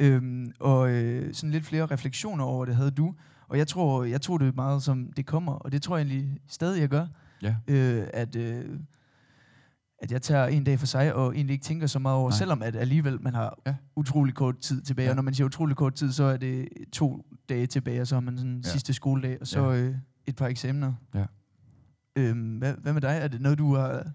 [0.00, 3.14] Øhm, og øh, sådan lidt flere refleksioner over det havde du.
[3.48, 6.38] Og jeg tror, jeg tror det meget som det kommer, og det tror jeg egentlig
[6.48, 7.06] stadig, jeg gør.
[7.42, 7.56] Ja.
[7.68, 8.64] Øh, at, øh,
[9.98, 12.38] at jeg tager en dag for sig, og egentlig ikke tænker så meget over, Nej.
[12.38, 13.74] selvom at alligevel man har Ja.
[13.96, 15.04] utrolig kort tid tilbage.
[15.06, 15.10] Ja.
[15.10, 18.14] Og når man siger utrolig kort tid, så er det to dage tilbage, og så
[18.14, 18.68] har man sådan ja.
[18.70, 19.80] sidste skoledag, og så Ja.
[19.80, 19.94] øh,
[20.26, 20.92] et par eksamener.
[21.14, 21.24] Ja.
[22.16, 23.18] Øhm, hvad, hvad med dig?
[23.22, 24.06] Er det noget, du har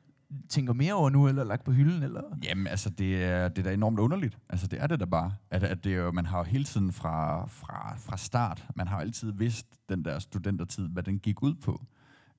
[0.49, 2.03] tænker mere over nu, eller lagt på hylden?
[2.03, 2.21] Eller?
[2.43, 4.37] Jamen, altså, det er, det er da enormt underligt.
[4.49, 5.33] Altså, det er det da bare.
[5.51, 8.87] At, at det er jo, man har jo hele tiden fra, fra, fra start, man
[8.87, 11.85] har altid vidst, den der studentertid, hvad den gik ud på.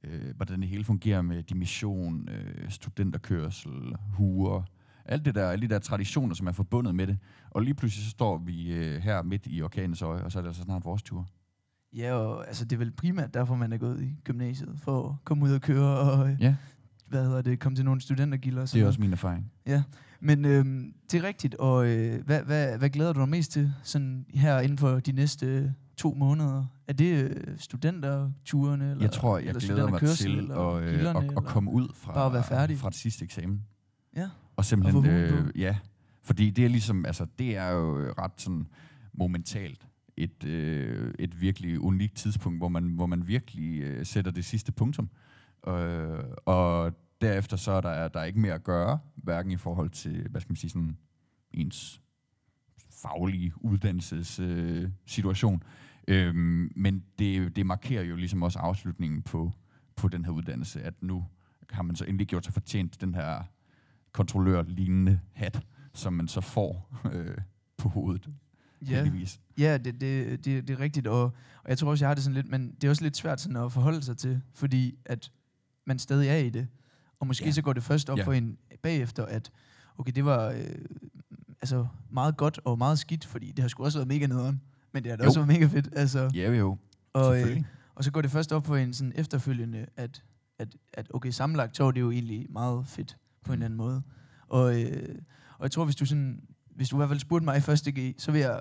[0.04, 4.62] Øh, hvordan det hele fungerer med dimission, øh, studenterkørsel, huer,
[5.04, 7.18] alt det der, alle de der traditioner, som er forbundet med det.
[7.50, 10.42] Og lige pludselig så står vi øh, her midt i orkanens øje, og så er
[10.42, 11.26] det altså snart vores tur.
[11.92, 15.14] Ja, og altså, det er vel primært derfor, man er gået i gymnasiet, for at
[15.24, 16.54] komme ud og køre, og øh, Ja.
[17.10, 18.62] Hvad hedder det, komme til nogle studentergilder.
[18.62, 19.52] og Det er også min erfaring.
[19.66, 19.82] Ja,
[20.20, 23.72] men øhm, det er rigtigt, og øh, hvad, hvad, hvad glæder du dig mest til
[23.82, 26.64] sådan her inden for de næste øh, to måneder?
[26.88, 28.90] Er det øh, studenterturene?
[28.90, 31.40] Eller, Jeg tror, jeg eller glæder mig til eller at, øh, gilderne, at, at eller-
[31.40, 32.78] komme ud fra, bare at være færdig?
[32.78, 33.62] fra det sidste eksamen.
[34.16, 35.76] Ja, Og simpelthen, Og øh, ja,
[36.22, 38.66] fordi det er ligesom, altså det er jo ret sådan
[39.14, 39.86] momentalt
[40.16, 44.72] et, øh, et virkelig unikt tidspunkt, hvor man, hvor man virkelig øh, sætter det sidste
[44.72, 45.08] punktum.
[45.66, 49.90] Øh, og derefter så er der, der er ikke mere at gøre, hverken i forhold
[49.90, 50.96] til, hvad skal man sige, sådan
[51.52, 52.00] ens
[53.02, 54.84] faglige uddannelsessituation.
[54.84, 55.62] Øh, situation.
[56.08, 59.52] øhm, men det, det markerer jo ligesom også afslutningen på,
[59.96, 61.26] på den her uddannelse, at nu
[61.70, 63.42] har man så endelig gjort sig fortjent den her
[64.12, 65.62] kontrollør-lignende hat,
[65.94, 67.36] som man så får øh,
[67.76, 68.28] på hovedet,
[68.82, 69.40] ja, heldigvis.
[69.58, 71.22] ja det, det, det, det er rigtigt, og,
[71.62, 73.40] og jeg tror også, jeg har det sådan lidt, men det er også lidt svært
[73.40, 75.32] sådan at forholde sig til, fordi at
[75.90, 76.68] man stadig er i det.
[77.20, 77.52] Og måske Ja.
[77.52, 78.24] så går det først op Ja.
[78.24, 79.50] for en bagefter, at
[79.98, 80.64] okay, det var øh,
[81.62, 84.60] altså meget godt og meget skidt, fordi det har sgu også været mega nederen,
[84.92, 85.88] men det har da også været mega fedt.
[85.92, 86.76] Altså, Ja, jo,
[87.12, 87.62] og, øh,
[87.94, 90.22] og så går det først op for en sådan efterfølgende, at,
[90.58, 93.62] at, at okay, sammenlagt var det jo egentlig meget fedt på en Mm.
[93.62, 94.02] eller anden måde.
[94.48, 95.14] Og, øh,
[95.58, 96.40] og jeg tror, hvis du sådan,
[96.76, 98.60] hvis du i hvert fald spurgte mig i første G, så vil jeg,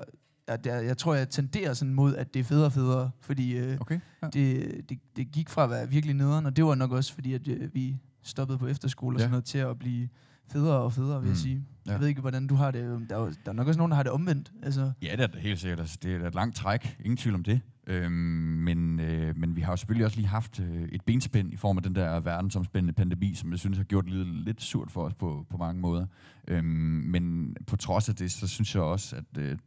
[0.49, 3.57] at jeg, jeg tror, jeg tenderer sådan mod, at det er federe og federe, fordi
[3.57, 3.99] øh, Okay.
[4.23, 4.27] Ja.
[4.27, 7.33] det, det, det gik fra at være virkelig nederen, og det var nok også fordi,
[7.33, 9.23] at øh, vi stoppet på efterskole og Ja.
[9.23, 10.09] sådan noget, til at blive
[10.51, 11.35] federe og federe, vil jeg Mm.
[11.35, 11.63] sige.
[11.85, 11.91] Ja.
[11.91, 13.09] Jeg ved ikke, hvordan du har det.
[13.09, 14.51] Der er, jo- der er nok også nogen, der har det omvendt.
[14.63, 15.79] Altså, Ja, det er det helt sikkert.
[15.79, 16.97] Altså, det er et langt træk.
[16.99, 17.61] Ingen tvivl om det.
[17.87, 21.55] Øhm, men, øh, men vi har jo selvfølgelig også lige haft øh, et benspænd i
[21.55, 25.03] form af den der verdensomspændende pandemi, som jeg synes har gjort livet lidt surt for
[25.03, 26.05] os på, på mange måder.
[26.47, 29.57] Øhm, men på trods af det, så synes jeg også, at øh,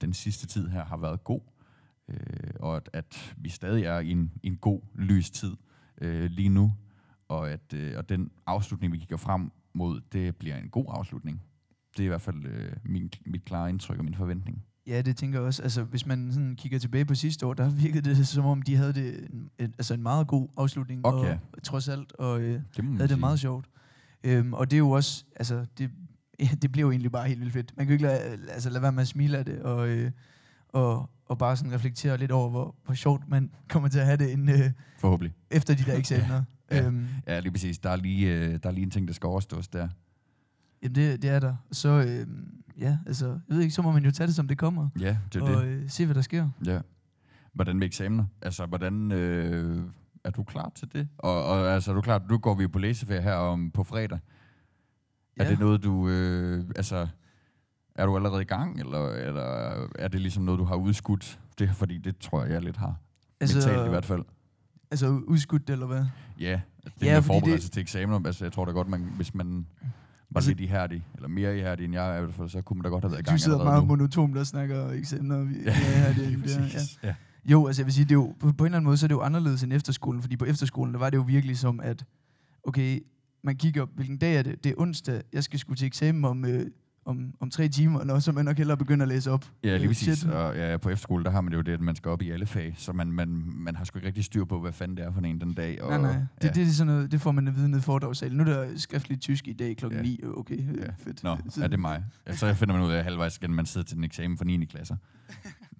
[0.00, 1.40] den sidste tid her har været god.
[2.08, 2.16] Øh,
[2.60, 5.52] og at, at vi stadig er i en, en god, lys tid
[6.00, 6.72] øh, lige nu.
[7.28, 11.42] Og at øh, og den afslutning, vi kigger frem mod, det bliver en god afslutning.
[11.96, 14.62] Det er i hvert fald øh, min, mit klare indtryk og min forventning.
[14.86, 15.62] ja, det tænker jeg også.
[15.62, 18.76] Altså, hvis man sådan kigger tilbage på sidste år, der virkede det som om, de
[18.76, 21.06] havde det en, et, altså en meget god afslutning.
[21.06, 21.38] Okay.
[21.52, 22.12] Og, trods alt.
[22.12, 23.20] Og øh, Det havde det sige.
[23.20, 23.66] meget sjovt.
[24.24, 25.90] Øhm, og det er jo også, altså, det,
[26.62, 27.72] det jo egentlig bare helt vildt fedt.
[27.76, 28.20] Man kan ikke lade,
[28.50, 30.10] altså, lade være med at smile af det, og, øh,
[30.68, 34.16] og, og bare sådan reflektere lidt over, hvor, hvor sjovt man kommer til at have
[34.16, 35.34] det en, øh, Forhåbentlig.
[35.50, 36.42] efter de der eksamener.
[36.70, 36.86] Ja.
[36.86, 37.78] Øhm, Ja, lige præcis.
[37.78, 39.88] Der er lige, øh, der er lige en ting, der skal overstås der.
[40.82, 41.56] jamen, det, det er der.
[41.72, 42.26] Så, øh,
[42.80, 45.16] ja, altså, jeg ved ikke, så må man jo tage det, som det kommer, Ja,
[45.32, 45.68] det er og det.
[45.68, 46.48] øh, se, hvad der sker.
[46.66, 46.80] Ja.
[47.52, 48.24] Hvordan med eksamener?
[48.42, 49.82] Altså, hvordan øh,
[50.24, 51.08] er du klar til det?
[51.18, 52.22] Og, og altså, er du klar?
[52.30, 54.18] Nu går vi på læseferie her om på fredag.
[55.38, 55.44] Ja.
[55.44, 56.08] Er det noget, du...
[56.08, 57.08] Øh, altså,
[57.94, 59.42] er du allerede i gang, eller, eller
[59.98, 61.38] er det ligesom noget, du har udskudt?
[61.58, 62.94] Det, fordi det tror jeg, jeg lidt har.
[63.40, 64.22] Altså, Mentalt i hvert fald.
[64.90, 66.04] Altså udskudt, eller hvad?
[66.40, 67.72] Ja, altså, det Ja, ja, fordi forberedelse det...
[67.72, 68.20] til eksamener.
[68.26, 69.66] Altså, jeg tror da godt, man, hvis man
[70.30, 72.76] var Altså- lidt ihærdig, eller mere ihærdig end jeg er i hvert fald, så kunne
[72.76, 73.86] man da godt have været i gang Du sidder meget nu.
[73.88, 75.44] monotont og snakker eksamener.
[75.44, 76.38] Vi, Ja, ja, det, ja.
[76.42, 76.98] præcis.
[77.02, 77.14] Ja.
[77.44, 79.06] Jo, altså jeg vil sige, det er jo, på, på en eller anden måde, så
[79.06, 81.80] er det jo anderledes end efterskolen, fordi på efterskolen, der var det jo virkelig som,
[81.80, 82.04] at
[82.64, 83.00] okay,
[83.46, 84.64] man kigger, hvilken dag er det?
[84.64, 86.66] Det er onsdag, jeg skal skulle til eksamen om, øh,
[87.04, 89.44] om, om tre timer, og så man nok hellere begynde at læse op.
[89.64, 90.24] Ja, lige Øh, præcis.
[90.24, 92.30] Og ja, på efterskole, der har man det jo det, at man skal op i
[92.30, 95.04] alle fag, så man, man, man har sgu ikke rigtig styr på, hvad fanden det
[95.04, 95.82] er for en den dag.
[95.82, 96.52] Og, nej, nej, det, ja.
[96.52, 98.36] det, er sådan noget, det får man at vide nede i foredragssalen.
[98.36, 100.06] Nu er der skriftligt tysk i dag klokken Ja.
[100.06, 100.86] 9, okay, øh, Ja.
[100.98, 101.22] fedt.
[101.24, 102.04] Nå, Så- er det mig?
[102.26, 104.64] Ja, så finder man ud af halvvejs igen, man sidder til en eksamen for 9.
[104.64, 104.96] klasser.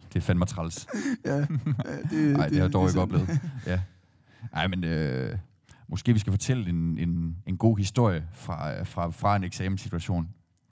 [0.08, 0.86] Det er fandme træls.
[1.24, 1.48] Ja, ja, det,
[2.36, 3.40] Nej, det har jeg dog ikke oplevet.
[3.66, 3.80] Ja.
[4.52, 5.36] Ej, men øh,
[5.88, 10.28] måske vi skal fortælle en, en, en god historie fra, fra, fra en eksamenssituation.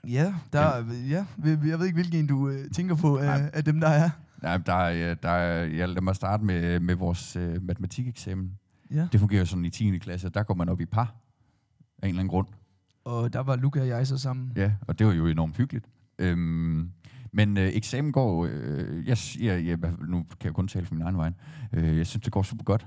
[0.08, 0.76] Ja, der,
[1.08, 3.50] ja, vi- jeg ved ikke, hvilken en du øh, tænker på af, Nej.
[3.54, 4.10] af dem, der er.
[4.42, 8.50] Nej, der, er- der, er- ja, lad mig starte med, med vores øh, matematikeksamen.
[8.90, 9.06] Ja.
[9.12, 9.98] Det fungerer sådan i 10.
[9.98, 11.14] klasse, der går man op i par
[12.02, 12.46] af en eller anden grund.
[13.04, 14.52] Og der var Luca og jeg så sammen.
[14.56, 15.86] Ja, og det var jo enormt hyggeligt.
[16.18, 16.90] Øhm,
[17.32, 21.02] men øh, eksamen går, øh, jeg, jeg, jeg, nu kan jeg kun tale for min
[21.02, 21.32] egen vej,
[21.72, 22.86] øh, jeg synes, det går super godt.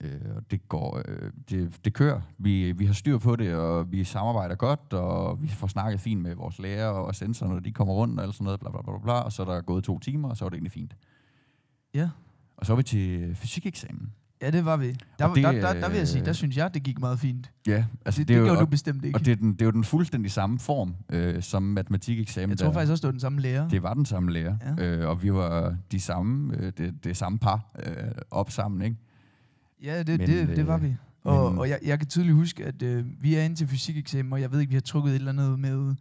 [0.00, 2.20] Øh, og det går, øh, det, det kører.
[2.38, 6.22] Vi, vi har styr på det, og vi samarbejder godt, og vi får snakket fint
[6.22, 8.82] med vores lærer og sensorer, når de kommer rundt og alt sådan noget, bla, bla,
[8.82, 10.96] bla, bla, og så er der gået to timer, og så er det egentlig fint.
[11.94, 12.08] Ja.
[12.56, 14.12] Og så er vi til fysikeksamen.
[14.42, 14.96] Ja, det var vi.
[15.18, 17.00] Der, Og det, der, der, der vil jeg sige, der øh, synes jeg, det gik
[17.00, 17.50] meget fint.
[17.66, 19.16] Ja, altså det, det, det, det jo, gjorde du bestemt ikke.
[19.18, 22.50] og det, er den, det er jo den fuldstændig samme form øh, som matematikeksamen.
[22.50, 22.72] jeg tror der.
[22.72, 23.68] faktisk også, det var den samme lærer.
[23.68, 24.84] Det var den samme lærer, ja.
[24.84, 27.92] øh, og vi var de samme, øh, det, det samme par øh,
[28.30, 28.96] op sammen, ikke?
[29.84, 30.96] Ja, det, men, det, det var øh, vi.
[31.24, 34.32] Og, men- og jeg, jeg kan tydeligt huske, at øh, vi er inde til fysikeksamen,
[34.32, 35.94] og jeg ved ikke, vi har trukket et eller andet med...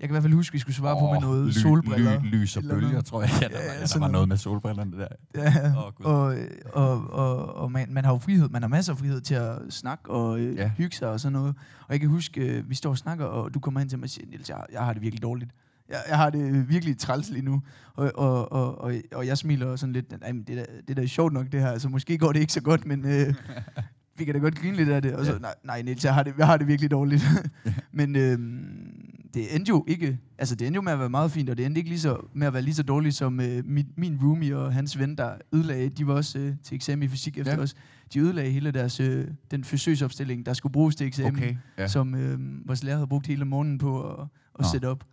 [0.00, 1.50] Jeg kan i hvert fald huske, at vi skulle svare oh, på med noget ly,
[1.50, 2.22] solbriller.
[2.22, 3.04] Ly, lys og bølger, noget.
[3.04, 3.30] tror jeg.
[3.42, 4.28] Ja, der, Ja, var, der var noget.
[4.28, 5.06] med solbrillerne der.
[5.34, 6.06] Ja, Gud.
[6.06, 6.34] og,
[6.72, 9.58] og, og, og man, man har jo frihed, man har masser af frihed til at
[9.70, 10.56] snakke og øh.
[10.56, 10.68] Ja.
[10.68, 11.54] hygge sig og sådan noget.
[11.86, 14.04] Og jeg kan huske, øh, vi står og snakker, og du kommer hen til mig
[14.04, 15.50] og siger, Niels, jeg, jeg har det virkelig dårligt.
[15.88, 17.62] Jeg, jeg har det virkelig træls lige nu.
[17.94, 20.90] Og, og, og, og, og jeg smiler sådan lidt, nej, men det, er, da- det
[20.90, 23.34] er da sjovt nok det her, altså måske går det ikke så godt, men øh,
[24.18, 25.14] vi kan da godt grine lidt af det.
[25.14, 25.38] Og så, Ja.
[25.38, 27.22] nej, nej Niels, jeg har det, jeg har det virkelig dårligt.
[27.92, 28.38] men øh,
[29.34, 31.66] det endte jo ikke, altså det endte jo med at være meget fint, og det
[31.66, 34.56] endte ikke lige så, med at være lige så dårligt som øh, min, min roomie
[34.58, 37.58] og hans ven, der ødelagde, de var også øh, til eksamen i fysik efter Ja.
[37.60, 37.74] os,
[38.14, 41.88] de ødelagde hele deres, øh, den forsøgsopstilling, der skulle bruges til eksamen, Okay, ja.
[41.88, 44.66] som øh, vores lærer havde brugt hele morgenen på at, at Nå.
[44.72, 45.04] sætte op.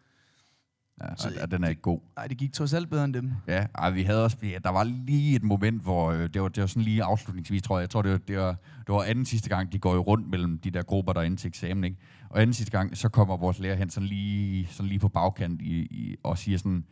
[1.04, 2.00] ja så- og den er ikke god.
[2.16, 3.32] Nej, det gik trods alt bedre end dem.
[3.48, 6.48] Ja, ej, vi havde også, ja, der var lige et moment, hvor øh, det, var,
[6.48, 7.82] det var sådan lige afslutningsvis, tror jeg.
[7.82, 8.52] Jeg tror, det var, det var,
[8.88, 11.26] det var anden sidste gang, de går jo rundt mellem de der grupper, der er
[11.26, 11.98] inde til eksamen, ikke?
[12.30, 15.62] Og anden sidste gang, så kommer vores lærer hen sådan lige, sådan lige på bagkant
[15.62, 16.86] i, i, og siger sådan,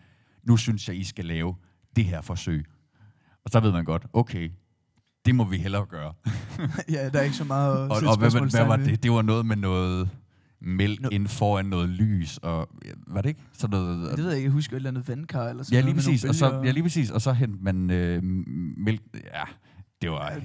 [0.44, 1.56] nu synes jeg, I skal lave
[1.96, 2.66] det her forsøg.
[3.46, 4.52] Og så ved man godt, okay,
[5.26, 6.14] det må vi hellere gøre.
[6.96, 9.04] ja, der er ikke så meget Og, og hvad, hvad, var det?
[9.04, 10.10] Det var noget med noget
[10.62, 11.10] mælk Nå.
[11.12, 12.70] ind foran noget lys, og
[13.08, 13.42] var det ikke?
[13.54, 15.82] Sådan noget, Det ved jeg ikke, jeg husker et eller andet vandkar eller sådan Ja,
[15.82, 16.30] noget lige nogle præcis.
[16.30, 17.12] Og så, ja, lige præcis.
[17.12, 18.24] Og så hentede man øh,
[18.78, 19.02] mælk.
[19.14, 19.44] Ja,
[20.02, 20.32] det var...
[20.32, 20.40] Ja,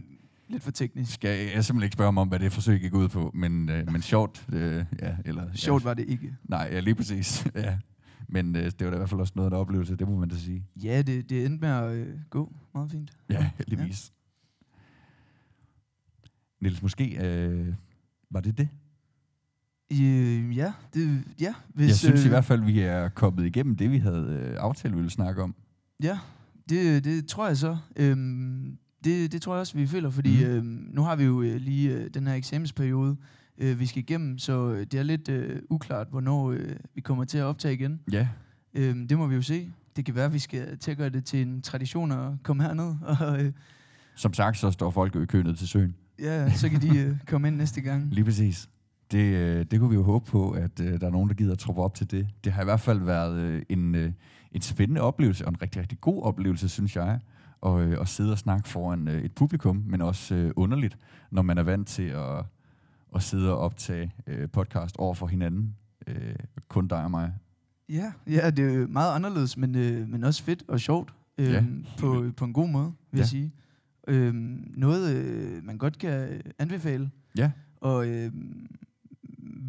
[0.49, 1.13] Lidt for teknisk.
[1.13, 3.69] Skal jeg, jeg simpelthen ikke spørge mig om, hvad det forsøg gik ud på, men,
[3.69, 4.47] øh, men sjovt.
[4.53, 6.37] Øh, ja, eller, Sjovt ja, var det ikke.
[6.45, 7.47] Nej, ja, lige præcis.
[7.55, 7.79] ja.
[8.29, 10.17] Men øh, det var da i hvert fald også noget af en oplevelse, det må
[10.19, 10.67] man da sige.
[10.85, 13.11] Ja, det, det endte med at øh, gå meget fint.
[13.31, 14.13] Ja, heldigvis.
[14.13, 14.77] Ja.
[16.61, 17.75] Niels, måske øh,
[18.31, 18.69] var det det?
[19.93, 21.55] Øh, ja, det, ja.
[21.75, 24.57] Hvis, Jeg synes i øh, hvert fald, vi er kommet igennem det, vi havde øh,
[24.59, 25.55] aftalt, vi ville snakke om.
[26.03, 26.19] Ja,
[26.69, 27.77] det, det tror jeg så.
[27.97, 30.51] Øhm, det, det tror jeg også, vi føler, fordi mm.
[30.51, 33.17] øhm, nu har vi jo øh, lige øh, den her eksamensperiode,
[33.59, 37.25] øh, vi skal igennem, så øh, det er lidt øh, uklart, hvornår øh, vi kommer
[37.25, 38.01] til at optage igen.
[38.13, 38.29] Ja,
[38.75, 39.73] Øhm, det må vi jo se.
[39.97, 42.63] Det kan være, at vi skal til at gøre det til en tradition at komme
[42.63, 43.53] herned, og øh,
[44.15, 45.95] som sagt, så står folk jo i kø ned til søen.
[46.19, 48.09] ja, så kan de øh, komme ind næste gang.
[48.15, 48.69] Lige præcis.
[49.13, 51.53] Det, øh, det kunne vi jo håbe på, at øh, der er nogen, der gider
[51.53, 52.29] at troppe op til det.
[52.45, 54.13] Det har i hvert fald været øh, en, øh,
[54.53, 57.21] en spændende oplevelse, og en rigtig, rigtig god oplevelse, synes jeg,
[57.67, 60.99] at, øh, at sidde og snakke foran øh, et publikum, men også øh, underligt,
[61.31, 62.45] når man er vant til at,
[63.15, 65.77] at sidde og optage øh, podcast over for hinanden.
[66.07, 66.35] Øh,
[66.69, 67.33] kun dig og mig.
[67.89, 71.65] Ja, ja, det er meget anderledes, men, øh, men også fedt og sjovt øhm, Ja.
[71.99, 73.19] på, på en god måde, vil Ja.
[73.19, 73.53] jeg sige.
[74.09, 77.11] Øhm, noget, øh, man godt kan øh, anbefale.
[77.39, 77.51] Ja.
[77.81, 78.33] Og øh,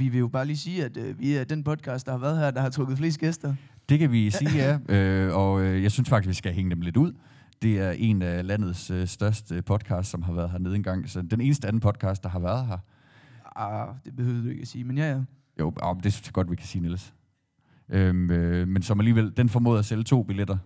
[0.04, 2.38] vi vil jo bare lige sige, at øh, vi er den podcast, der har været
[2.38, 3.56] her, der har trukket flest gæster.
[3.90, 4.80] Det kan vi sige, ja.
[4.90, 7.14] Øh, og øh, jeg synes faktisk, vi skal hænge dem lidt ud.
[7.62, 11.10] Det er en af landets øh, største podcast, som har været hernede engang.
[11.10, 12.78] Så den eneste anden podcast, der har været her.
[13.56, 15.22] Ah, det behøver du ikke at sige, men ja, ja.
[15.60, 17.14] Jo, ah, det synes jeg godt, vi kan sige, Niels.
[17.90, 20.58] Øhm, øh, men som alligevel, den formåede at sælge to billetter.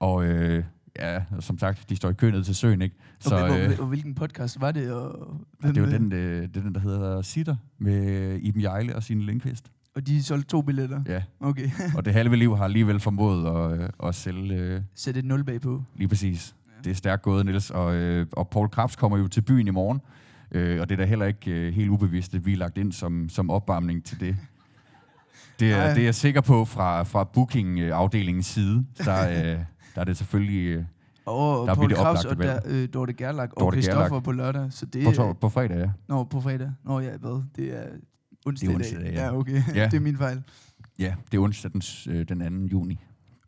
[0.00, 0.64] Og øh,
[0.98, 2.96] ja, som sagt, de står i kø ned til søen, ikke?
[3.18, 4.92] Så, okay, øh, hvor, hvor, hvilken podcast var det?
[4.92, 8.96] Og, hvem, det øh, den, øh, det er den, der hedder Sitter, med Iben Jejle
[8.96, 9.70] og Signe Lindqvist.
[9.96, 11.02] Og de solgte to billetter?
[11.06, 11.70] Ja, Okay.
[11.96, 15.44] og det halve liv har alligevel formået at, øh, at sælge øh, Sæt et nul
[15.44, 15.82] bag på.
[15.96, 16.54] lige præcis.
[16.68, 16.82] Ja.
[16.84, 17.70] Det er stærkt gået, Niels.
[17.70, 20.00] Og, øh, og Paul Krabs kommer jo til byen i morgen.
[20.52, 22.92] Øh, og det er da heller ikke øh, helt ubevidst, at vi er lagt ind
[22.92, 24.36] som, som opvarmning til det.
[25.60, 28.84] Det er, det er jeg sikker på fra, fra booking-afdelingens side.
[29.04, 29.58] Der, øh,
[29.94, 30.84] der er det selvfølgelig øh,
[31.24, 34.24] Og Der Paul det oplagte og der, øh, Dorte Gerlach og Dorte Christoffer Gerlach.
[34.24, 34.72] på lørdag.
[34.72, 35.90] Så det, på, på fredag, ja.
[36.08, 36.72] Nå, på fredag.
[36.84, 37.42] Nå ja, hvad?
[37.56, 37.86] Det er
[38.46, 39.12] onsdag, Det er onsdag, dag.
[39.12, 39.24] ja.
[39.24, 39.62] Ja, okay.
[39.74, 39.84] Ja.
[39.84, 40.42] det er min fejl.
[40.98, 42.66] Ja, det er onsdag den, øh, den 2.
[42.72, 42.94] juni.
[42.94, 43.00] Det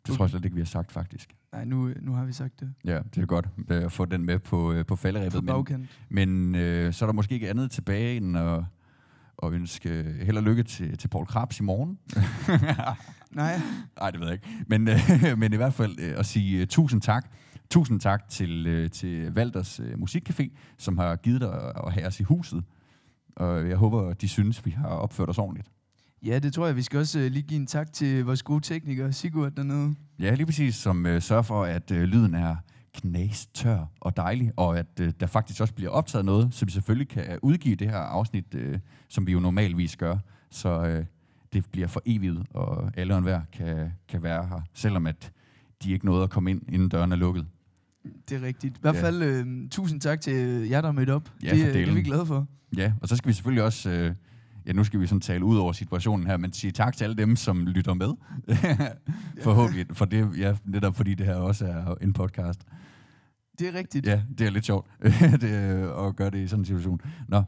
[0.05, 0.29] tror jeg Okay.
[0.31, 1.35] slet ikke, vi har sagt, faktisk.
[1.53, 2.73] Nej, nu, nu har vi sagt det.
[2.85, 5.33] Ja, det er godt øh, at få den med på, øh, på På falderæbet.
[5.43, 5.89] Men, bagkant.
[6.09, 8.63] men øh, så er der måske ikke andet tilbage end at,
[9.43, 9.89] at ønske
[10.21, 11.99] held og lykke til, til Paul Krabs i morgen.
[13.31, 13.61] Nej,
[13.99, 14.47] Nej, det ved jeg ikke.
[14.67, 14.97] Men, øh,
[15.39, 17.31] men i hvert fald øh, at sige uh, tusind tak.
[17.69, 22.07] Tusind tak til, øh, til Valders øh, Musikcafé, som har givet dig at, at have
[22.07, 22.63] os i huset.
[23.35, 25.67] Og jeg håber, de synes, vi har opført os ordentligt.
[26.25, 26.75] ja, det tror jeg.
[26.75, 29.95] Vi skal også øh, lige give en tak til vores gode tekniker, Sigurd dernede.
[30.19, 32.55] Ja, lige præcis, som øh, sørger for, at øh, lyden er
[32.93, 37.07] knastør og dejlig, og at øh, der faktisk også bliver optaget noget, så vi selvfølgelig
[37.07, 38.79] kan udgive det her afsnit, øh,
[39.09, 40.17] som vi jo normalvis gør.
[40.51, 41.05] Så øh,
[41.53, 45.31] det bliver for evigt, og alle og enhver kan, kan være her, selvom at
[45.83, 47.45] de ikke nåede at komme ind, inden døren er lukket.
[48.29, 48.77] Det er rigtigt.
[48.77, 49.01] I hvert Ja.
[49.03, 51.29] fald øh, tusind tak til jer, der er mødt op.
[51.43, 52.47] Ja, det, øh, det er vi glade for.
[52.77, 54.15] Ja, og så skal vi selvfølgelig også, øh,
[54.65, 57.15] ja nu skal vi sådan tale ud over situationen her, men sige tak til alle
[57.17, 58.09] dem, som lytter med.
[59.43, 62.61] Forhåbentlig, for det, ja, netop fordi det her også er en podcast.
[63.59, 64.05] Det er rigtigt.
[64.07, 64.87] Ja, det er lidt sjovt
[65.41, 65.43] det,
[66.07, 67.01] at gøre det i sådan en situation.
[67.27, 67.43] Nå,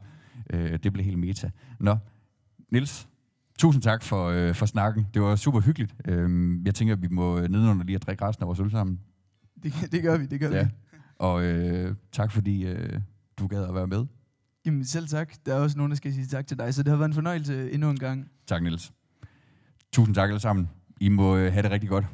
[0.50, 1.50] øh, det blev helt meta.
[1.80, 1.96] Nå,
[2.72, 3.08] Nils,
[3.58, 5.06] tusind tak for, øh, for snakken.
[5.14, 5.94] Det var super hyggeligt.
[6.04, 9.00] Øh, jeg tænker, at vi må nedenunder lige at drikke resten af vores øl sammen.
[9.62, 10.62] Det, det gør vi, det gør Ja.
[10.64, 10.70] vi.
[11.18, 13.00] Og øh, tak fordi øh,
[13.38, 14.06] du gad at være med.
[14.66, 15.32] Jamen selv tak.
[15.46, 17.14] Der er også nogen, der skal sige tak til dig, så det har været en
[17.14, 18.30] fornøjelse endnu en gang.
[18.46, 18.92] Tak, Niels.
[19.92, 20.70] Tusind tak alle sammen.
[21.00, 22.04] I må øh, have det rigtig godt.